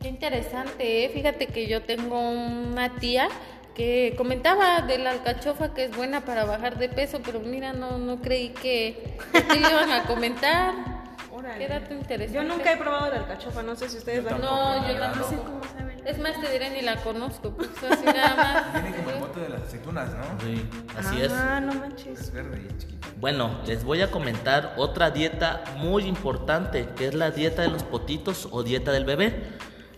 Qué 0.00 0.08
interesante, 0.08 1.04
¿eh? 1.04 1.08
Fíjate 1.08 1.48
que 1.48 1.66
yo 1.66 1.82
tengo 1.82 2.20
una 2.20 2.94
tía 2.96 3.28
que 3.74 4.14
comentaba 4.16 4.80
de 4.82 4.98
la 4.98 5.10
alcachofa 5.10 5.74
que 5.74 5.84
es 5.84 5.96
buena 5.96 6.24
para 6.24 6.44
bajar 6.44 6.78
de 6.78 6.88
peso, 6.88 7.20
pero 7.24 7.40
mira, 7.40 7.72
no, 7.72 7.98
no 7.98 8.22
creí 8.22 8.50
que, 8.50 9.18
que 9.32 9.60
le 9.60 9.68
iban 9.68 9.90
a 9.90 10.04
comentar. 10.04 10.72
Órale. 11.32 11.66
Qué 11.66 11.68
dato 11.72 11.92
interesante. 11.92 12.34
Yo 12.34 12.42
nunca 12.42 12.72
he 12.72 12.76
probado 12.76 13.10
la 13.10 13.16
alcachofa, 13.18 13.62
no 13.62 13.76
sé 13.76 13.88
si 13.90 13.98
ustedes 13.98 14.24
la 14.24 14.30
han 14.30 14.40
No, 14.40 14.88
yo 14.88 14.98
tampoco. 14.98 15.44
¿Cómo 15.44 15.64
sabe 15.64 15.95
la 15.95 15.95
Es 16.06 16.20
más, 16.20 16.40
te 16.40 16.52
diré 16.52 16.70
ni 16.70 16.82
la 16.82 17.02
conozco, 17.02 17.50
pues 17.50 17.68
así 17.90 18.04
nada 18.04 18.36
más. 18.36 18.72
Tiene 18.72 18.96
como 18.96 19.10
el 19.10 19.18
bote 19.18 19.40
de 19.40 19.48
las 19.48 19.62
aceitunas, 19.62 20.10
¿no? 20.10 20.40
Sí, 20.40 20.64
así 20.96 21.20
es. 21.20 21.32
Ah, 21.32 21.58
no 21.60 21.74
manches. 21.74 22.20
Es 22.20 22.32
verde 22.32 22.62
y 22.64 22.78
chiquita. 22.78 23.08
Bueno, 23.18 23.58
les 23.66 23.82
voy 23.82 24.02
a 24.02 24.10
comentar 24.12 24.74
otra 24.76 25.10
dieta 25.10 25.64
muy 25.78 26.04
importante, 26.04 26.88
que 26.96 27.08
es 27.08 27.14
la 27.14 27.32
dieta 27.32 27.62
de 27.62 27.68
los 27.68 27.82
potitos 27.82 28.48
o 28.52 28.62
dieta 28.62 28.92
del 28.92 29.04
bebé. 29.04 29.48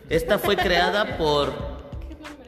Esta 0.08 0.38
fue 0.38 0.56
creada 0.56 1.18
por, 1.18 1.52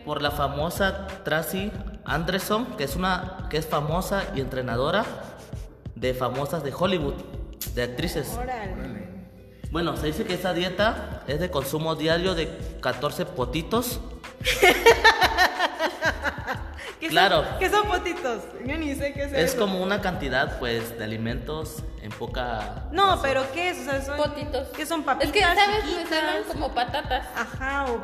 por 0.06 0.22
la 0.22 0.30
famosa 0.30 1.06
Tracy 1.22 1.70
Anderson, 2.06 2.64
que 2.78 2.84
es 2.84 2.96
una 2.96 3.46
que 3.50 3.58
es 3.58 3.66
famosa 3.66 4.24
y 4.34 4.40
entrenadora 4.40 5.04
de 5.96 6.14
famosas 6.14 6.64
de 6.64 6.72
Hollywood, 6.72 7.14
de 7.74 7.82
actrices. 7.82 8.38
Órale. 8.40 8.89
Bueno, 9.70 9.96
se 9.96 10.06
dice 10.08 10.24
que 10.24 10.34
esta 10.34 10.52
dieta 10.52 11.22
es 11.28 11.38
de 11.40 11.50
consumo 11.50 11.94
diario 11.94 12.34
de 12.34 12.48
14 12.80 13.24
potitos. 13.26 14.00
¿Qué 16.98 17.08
Claro. 17.08 17.44
Son, 17.44 17.58
¿Qué 17.58 17.70
son 17.70 17.88
potitos? 17.88 18.42
Yo 18.66 18.76
ni 18.76 18.94
sé 18.94 19.12
qué 19.14 19.24
es 19.24 19.32
Es 19.32 19.50
eso. 19.52 19.58
como 19.60 19.82
una 19.82 20.00
cantidad, 20.02 20.58
pues, 20.58 20.98
de 20.98 21.04
alimentos 21.04 21.82
en 22.02 22.10
poca. 22.10 22.88
No, 22.92 23.20
pero 23.22 23.42
¿qué 23.54 23.70
es? 23.70 23.78
O 23.80 23.84
sea, 23.84 24.02
son... 24.04 24.16
Potitos. 24.18 24.68
¿Qué 24.76 24.84
son 24.84 25.02
papitas 25.02 25.28
Es 25.28 25.32
que, 25.32 25.40
¿sabes? 25.40 25.84
Me 25.84 25.90
chiquitas? 25.90 26.08
suenan 26.08 26.42
como 26.48 26.74
patatas. 26.74 27.26
Ajá, 27.34 27.86
o, 27.86 28.00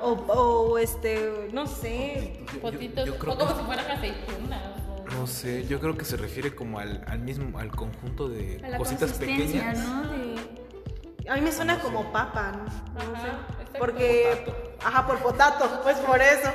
o, 0.00 0.12
o, 0.32 0.78
este, 0.78 1.48
no 1.52 1.66
sé. 1.66 2.42
Potitos. 2.62 3.06
yo 3.06 3.18
creo 3.18 3.34
o 3.34 3.38
como 3.38 3.52
que- 3.52 3.58
si 3.60 3.66
fueran 3.66 3.90
aceitunas. 3.90 4.62
No 5.12 5.26
sé, 5.26 5.66
yo 5.66 5.78
creo 5.78 5.96
que 5.96 6.04
se 6.04 6.16
refiere 6.16 6.54
como 6.54 6.78
al, 6.80 7.04
al 7.06 7.18
mismo, 7.20 7.58
al 7.58 7.70
conjunto 7.70 8.28
de 8.28 8.60
A 8.64 8.68
la 8.70 8.78
cositas 8.78 9.12
pequeñas. 9.12 9.78
¿no? 9.78 10.02
De... 10.10 10.35
A 11.28 11.34
mí 11.34 11.40
me 11.40 11.52
suena 11.52 11.78
como 11.78 12.12
papa, 12.12 12.52
¿no? 12.52 12.70
Sé. 13.20 13.78
Porque, 13.78 14.44
ajá, 14.84 15.06
por 15.06 15.18
potato, 15.18 15.80
pues 15.82 15.96
por 15.98 16.20
eso. 16.20 16.50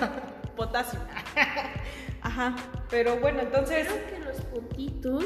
Potasio. 0.56 0.98
Ajá, 2.22 2.56
pero 2.90 3.18
bueno, 3.20 3.40
entonces... 3.42 3.86
Creo 3.86 4.06
que 4.18 4.24
los 4.24 4.40
potitos 4.46 5.24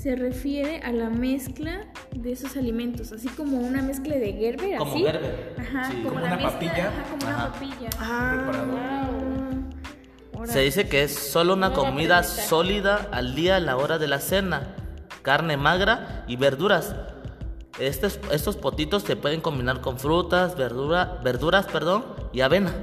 se 0.00 0.14
refiere 0.14 0.80
a 0.84 0.92
la 0.92 1.08
mezcla 1.10 1.86
de 2.14 2.32
esos 2.32 2.56
alimentos, 2.56 3.10
así 3.10 3.28
como 3.28 3.56
una 3.58 3.82
mezcla 3.82 4.14
de 4.14 4.32
Gerber, 4.34 4.76
Como 4.78 4.92
así. 4.92 5.02
Gerber. 5.04 5.54
Ajá, 5.58 5.84
Sí. 5.90 5.94
como, 5.96 6.08
Como 6.10 6.20
la 6.20 6.26
una 6.26 6.36
mezcla, 6.36 6.52
papilla. 6.52 6.88
ajá, 6.88 7.02
como 7.10 7.26
Ajá. 7.26 7.36
una 7.36 7.52
papilla. 7.52 7.88
Ah. 7.98 9.10
Se 10.46 10.60
dice 10.60 10.88
que 10.88 11.02
es 11.02 11.14
solo 11.14 11.54
una 11.54 11.72
comida 11.72 12.22
sólida 12.22 13.08
al 13.10 13.34
día 13.34 13.56
a 13.56 13.60
la 13.60 13.76
hora 13.76 13.98
de 13.98 14.06
la 14.06 14.20
cena, 14.20 14.76
carne 15.22 15.56
magra 15.56 16.24
y 16.28 16.36
verduras. 16.36 16.94
Estos, 17.78 18.18
estos 18.32 18.56
potitos 18.56 19.04
se 19.04 19.14
pueden 19.14 19.40
combinar 19.40 19.80
con 19.80 19.98
frutas, 19.98 20.56
verdura, 20.56 21.20
verduras 21.22 21.66
perdón, 21.66 22.04
y 22.32 22.40
avena. 22.40 22.74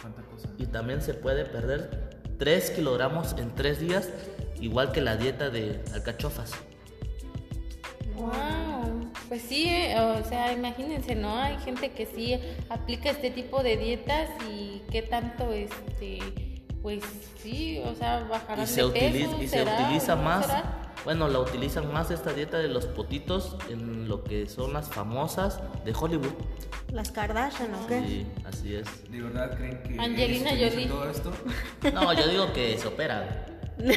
¿Cuánta 0.00 0.22
cosa? 0.22 0.48
Y 0.58 0.66
también 0.66 1.02
se 1.02 1.14
puede 1.14 1.44
perder 1.44 2.10
3 2.38 2.70
kilogramos 2.70 3.36
en 3.38 3.54
3 3.54 3.80
días, 3.80 4.08
igual 4.60 4.90
que 4.90 5.00
la 5.00 5.16
dieta 5.16 5.50
de 5.50 5.80
alcachofas. 5.94 6.52
Wow, 8.16 9.10
pues 9.28 9.42
sí, 9.42 9.66
eh, 9.68 9.94
o 10.00 10.28
sea, 10.28 10.52
imagínense, 10.52 11.14
¿no? 11.14 11.36
Hay 11.36 11.58
gente 11.58 11.92
que 11.92 12.06
sí 12.06 12.38
aplica 12.68 13.10
este 13.10 13.30
tipo 13.30 13.62
de 13.62 13.76
dietas 13.76 14.28
y 14.50 14.82
qué 14.90 15.02
tanto, 15.02 15.52
este, 15.52 16.18
pues 16.82 17.02
sí, 17.42 17.80
o 17.84 17.94
sea, 17.94 18.24
bajarán 18.28 18.64
Y 18.64 18.66
se, 18.66 18.82
de 18.82 18.90
peso, 18.90 19.06
utiliza, 19.06 19.42
y 19.42 19.48
se 19.48 19.58
¿será 19.58 19.78
o 19.78 19.84
utiliza 19.84 20.16
no 20.16 20.22
más, 20.22 20.46
será? 20.46 20.79
Bueno, 21.04 21.28
la 21.28 21.38
utilizan 21.38 21.92
más 21.92 22.10
esta 22.10 22.32
dieta 22.32 22.58
de 22.58 22.68
los 22.68 22.86
potitos 22.86 23.56
en 23.68 24.08
lo 24.08 24.22
que 24.24 24.48
son 24.48 24.72
las 24.72 24.88
famosas 24.88 25.60
de 25.84 25.94
Hollywood. 25.98 26.32
Las 26.92 27.10
Kardashian, 27.10 27.74
¿o 27.74 27.86
qué? 27.86 28.00
Sí, 28.06 28.26
así 28.44 28.74
es. 28.74 29.10
¿De 29.10 29.22
verdad 29.22 29.56
creen 29.56 29.82
que 29.82 30.00
Angelina 30.00 30.50
Jolie. 30.50 30.86
todo 30.88 31.08
esto? 31.08 31.32
No, 31.94 32.12
yo 32.12 32.28
digo 32.28 32.52
que 32.52 32.76
se 32.78 32.88
opera. 32.88 33.46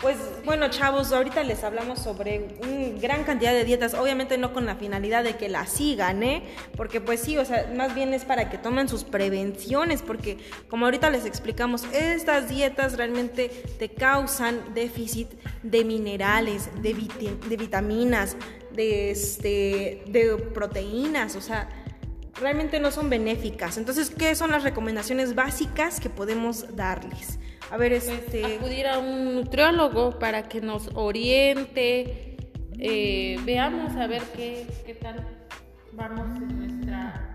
Pues 0.00 0.18
bueno, 0.44 0.68
chavos, 0.68 1.10
ahorita 1.12 1.42
les 1.42 1.64
hablamos 1.64 1.98
sobre 2.00 2.48
una 2.62 3.00
gran 3.00 3.24
cantidad 3.24 3.52
de 3.52 3.64
dietas, 3.64 3.94
obviamente 3.94 4.36
no 4.36 4.52
con 4.52 4.66
la 4.66 4.76
finalidad 4.76 5.24
de 5.24 5.36
que 5.36 5.48
las 5.48 5.70
sigan, 5.70 6.22
¿eh? 6.22 6.42
Porque 6.76 7.00
pues 7.00 7.20
sí, 7.20 7.38
o 7.38 7.44
sea, 7.44 7.72
más 7.74 7.94
bien 7.94 8.12
es 8.12 8.24
para 8.24 8.50
que 8.50 8.58
tomen 8.58 8.88
sus 8.88 9.04
prevenciones, 9.04 10.02
porque 10.02 10.36
como 10.68 10.84
ahorita 10.84 11.08
les 11.08 11.24
explicamos, 11.24 11.84
estas 11.92 12.48
dietas 12.48 12.98
realmente 12.98 13.48
te 13.78 13.88
causan 13.88 14.74
déficit 14.74 15.30
de 15.62 15.82
minerales, 15.84 16.68
de, 16.82 16.94
viti- 16.94 17.38
de 17.48 17.56
vitaminas, 17.56 18.36
de, 18.72 19.10
este, 19.10 20.04
de 20.08 20.36
proteínas, 20.52 21.36
o 21.36 21.40
sea, 21.40 21.68
realmente 22.38 22.78
no 22.80 22.90
son 22.90 23.08
benéficas. 23.08 23.78
Entonces, 23.78 24.10
¿qué 24.10 24.34
son 24.34 24.50
las 24.50 24.62
recomendaciones 24.62 25.34
básicas 25.34 26.00
que 26.00 26.10
podemos 26.10 26.76
darles? 26.76 27.38
A 27.70 27.76
ver, 27.76 27.92
Pues, 27.92 28.08
este... 28.08 28.56
acudir 28.56 28.86
a 28.86 28.98
un 28.98 29.34
nutriólogo 29.34 30.18
para 30.18 30.48
que 30.48 30.60
nos 30.60 30.88
oriente, 30.94 32.36
eh, 32.78 33.38
veamos 33.44 33.96
a 33.96 34.06
ver 34.06 34.22
qué, 34.36 34.66
qué 34.84 34.94
tal 34.94 35.26
vamos 35.92 36.36
en 36.36 36.58
nuestra, 36.58 37.32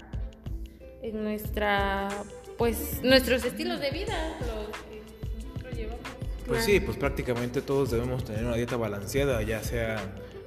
en 1.02 1.24
nuestra, 1.24 2.08
pues, 2.58 3.02
nuestros 3.04 3.44
estilos 3.44 3.80
de 3.82 3.92
vida, 3.92 4.38
los 4.40 4.78
que 4.78 5.02
nosotros 5.36 5.76
llevamos. 5.76 6.00
Pues 6.48 6.64
sí, 6.64 6.80
pues 6.80 6.98
prácticamente 6.98 7.62
todos 7.62 7.92
debemos 7.92 8.24
tener 8.24 8.46
una 8.46 8.56
dieta 8.56 8.78
balanceada, 8.78 9.42
ya 9.42 9.64
sea 9.64 9.98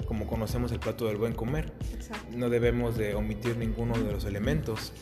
como 0.07 0.27
conocemos 0.27 0.71
el 0.73 0.79
plato 0.79 1.07
del 1.07 1.17
buen 1.17 1.33
comer. 1.33 1.73
No 2.31 2.51
debemos 2.51 2.97
de 2.97 3.15
omitir 3.15 3.57
ninguno 3.57 3.95
de 3.95 4.13
los 4.13 4.25
elementos. 4.25 4.93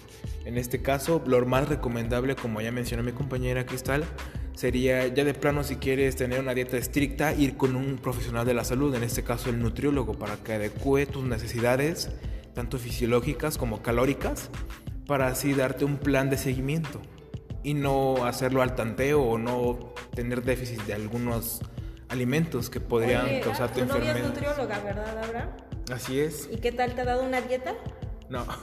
En 0.44 0.58
este 0.58 0.80
caso, 0.80 1.22
lo 1.26 1.44
más 1.44 1.68
recomendable, 1.68 2.36
como 2.36 2.60
ya 2.60 2.72
mencionó 2.72 3.02
mi 3.02 3.12
compañera 3.12 3.66
Cristal, 3.66 4.04
sería 4.54 5.06
ya 5.08 5.24
de 5.24 5.34
plano 5.34 5.64
si 5.64 5.76
quieres 5.76 6.16
tener 6.16 6.40
una 6.40 6.54
dieta 6.54 6.76
estricta, 6.76 7.34
ir 7.34 7.56
con 7.56 7.76
un 7.76 7.96
profesional 7.96 8.46
de 8.46 8.54
la 8.54 8.64
salud, 8.64 8.94
en 8.94 9.02
este 9.02 9.22
caso 9.22 9.50
el 9.50 9.60
nutriólogo, 9.60 10.14
para 10.14 10.36
que 10.36 10.54
adecue 10.54 11.06
tus 11.06 11.24
necesidades, 11.24 12.10
tanto 12.54 12.78
fisiológicas 12.78 13.58
como 13.58 13.82
calóricas, 13.82 14.50
para 15.06 15.28
así 15.28 15.54
darte 15.54 15.84
un 15.84 15.96
plan 15.96 16.30
de 16.30 16.36
seguimiento 16.36 17.00
y 17.62 17.74
no 17.74 18.24
hacerlo 18.24 18.62
al 18.62 18.74
tanteo 18.74 19.22
o 19.22 19.38
no 19.38 19.94
tener 20.14 20.42
déficit 20.42 20.82
de 20.82 20.94
algunos 20.94 21.60
alimentos 22.08 22.68
que 22.70 22.80
podrían 22.80 23.24
Oye, 23.24 23.40
causarte 23.40 23.82
tu 23.82 23.86
novia 23.86 24.16
es 24.16 24.24
nutrióloga, 24.24 24.80
¿verdad, 24.80 25.24
Abra? 25.24 25.56
Así 25.92 26.20
es. 26.20 26.48
¿Y 26.52 26.58
qué 26.58 26.72
tal 26.72 26.94
te 26.94 27.00
ha 27.00 27.04
dado 27.04 27.24
una 27.24 27.40
dieta? 27.40 27.74
No. 28.32 28.46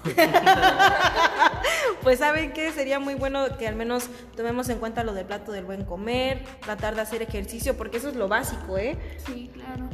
Pues 2.01 2.19
saben 2.19 2.53
que 2.53 2.71
sería 2.71 2.97
muy 2.97 3.13
bueno 3.13 3.57
que 3.57 3.67
al 3.67 3.75
menos 3.75 4.09
tomemos 4.35 4.69
en 4.69 4.79
cuenta 4.79 5.03
lo 5.03 5.13
del 5.13 5.25
plato 5.25 5.51
del 5.51 5.65
buen 5.65 5.83
comer, 5.83 6.43
tratar 6.61 6.95
de 6.95 7.01
hacer 7.01 7.21
ejercicio, 7.21 7.75
porque 7.75 7.97
eso 7.97 8.09
es 8.09 8.15
lo 8.15 8.29
básico, 8.29 8.77
¿eh? 8.77 8.97
Sí, 9.25 9.51
claro. 9.53 9.89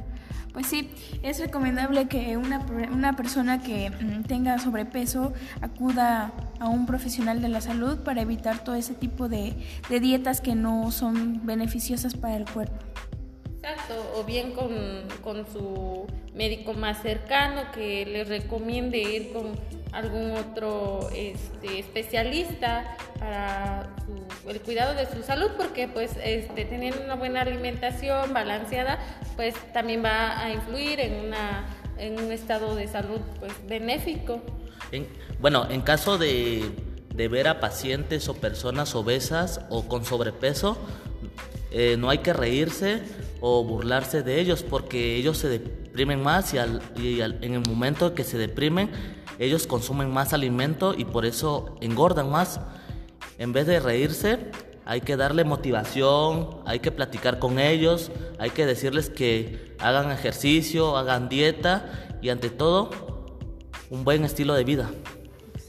Pues 0.54 0.68
sí, 0.68 0.92
es 1.24 1.40
recomendable 1.40 2.08
que 2.08 2.38
una, 2.38 2.64
una 2.94 3.16
persona 3.16 3.62
que 3.62 3.90
mm, 3.90 4.24
tenga 4.24 4.60
sobrepeso 4.60 5.34
acuda 5.62 6.32
a 6.60 6.70
un 6.70 6.86
profesional 6.86 7.42
de 7.42 7.50
la 7.50 7.60
salud 7.60 7.98
para 8.04 8.22
evitar 8.22 8.64
todo 8.64 8.76
ese 8.76 8.94
tipo 8.94 9.28
de, 9.28 9.54
de 9.90 10.00
dietas 10.00 10.42
que 10.42 10.54
no 10.56 10.92
son 10.92 11.46
beneficiosas 11.46 12.14
para 12.14 12.38
el 12.38 12.46
cuerpo. 12.46 12.78
O 14.16 14.24
bien 14.24 14.52
con, 14.52 15.04
con 15.24 15.46
su 15.52 16.06
médico 16.34 16.74
más 16.74 17.02
cercano 17.02 17.64
que 17.74 18.06
le 18.06 18.24
recomiende 18.24 19.00
ir 19.00 19.34
con 19.34 19.54
algún 19.92 20.32
otro 20.32 21.10
este, 21.16 21.80
especialista 21.80 22.96
para 23.18 23.90
su- 24.06 24.50
el 24.50 24.62
cuidado 24.62 24.94
de 24.94 25.06
su 25.08 25.24
salud, 25.24 25.52
porque 25.58 25.88
pues 25.88 26.12
este, 26.24 26.66
teniendo 26.66 27.02
una 27.04 27.16
buena 27.16 27.42
alimentación 27.42 28.34
balanceada, 28.34 29.00
pues 29.36 29.56
también 29.74 30.04
va 30.04 30.40
a 30.40 30.52
influir 30.52 31.00
en, 31.00 31.26
una, 31.26 31.66
en 31.98 32.20
un 32.22 32.32
estado 32.32 32.76
de 32.76 32.88
salud 32.88 33.20
pues 33.40 33.54
benéfico. 33.68 34.42
En- 34.92 35.08
bueno, 35.40 35.68
en 35.70 35.82
caso 35.82 36.18
de, 36.18 36.70
de 37.16 37.28
ver 37.30 37.48
a 37.48 37.60
pacientes 37.60 38.28
o 38.30 38.36
personas 38.36 38.94
obesas 38.94 39.62
o 39.70 39.88
con 39.88 40.06
sobrepeso, 40.06 40.78
eh, 41.72 41.96
no 41.98 42.10
hay 42.10 42.20
que 42.20 42.32
reírse 42.34 43.02
o 43.48 43.64
burlarse 43.64 44.24
de 44.24 44.40
ellos 44.42 44.64
porque 44.64 45.16
ellos 45.18 45.38
se 45.38 45.48
deprimen 45.48 46.24
más 46.24 46.52
y, 46.56 46.58
al- 46.58 46.82
y 46.96 47.22
al- 47.22 47.38
en 47.44 47.54
el 47.54 47.62
momento 47.70 48.16
que 48.16 48.24
se 48.24 48.40
deprimen, 48.40 48.90
ellos 49.38 49.68
consumen 49.68 50.12
más 50.12 50.34
alimento 50.34 50.96
y 50.98 51.06
por 51.06 51.28
eso 51.28 51.76
engordan 51.80 52.32
más. 52.32 52.60
En 53.38 53.54
vez 53.54 53.68
de 53.68 53.80
reírse, 53.80 54.40
hay 54.84 55.02
que 55.02 55.16
darle 55.16 55.44
motivación, 55.44 56.58
hay 56.66 56.80
que 56.80 56.92
platicar 56.92 57.38
con 57.38 57.60
ellos, 57.60 58.12
hay 58.40 58.50
que 58.50 58.66
decirles 58.66 59.12
que 59.12 59.76
hagan 59.78 60.12
ejercicio, 60.12 60.98
hagan 60.98 61.30
dieta 61.30 62.18
y 62.24 62.30
ante 62.30 62.50
todo, 62.50 62.90
un 63.92 64.04
buen 64.04 64.26
estilo 64.26 64.56
de 64.56 64.64
vida. 64.64 64.90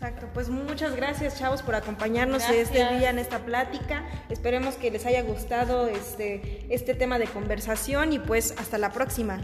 Exacto, 0.06 0.28
pues 0.34 0.48
muchas 0.50 0.94
gracias 0.94 1.36
chavos 1.36 1.62
por 1.62 1.74
acompañarnos 1.74 2.48
este 2.48 2.78
día 2.94 3.10
en 3.10 3.18
esta 3.18 3.40
plática. 3.40 4.04
Esperemos 4.28 4.76
que 4.76 4.92
les 4.92 5.04
haya 5.04 5.22
gustado 5.22 5.88
este, 5.88 6.64
este 6.72 6.94
tema 6.94 7.18
de 7.18 7.26
conversación 7.26 8.12
y 8.12 8.20
pues 8.20 8.54
hasta 8.56 8.78
la 8.78 8.92
próxima. 8.92 9.40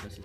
Gracias. 0.00 0.24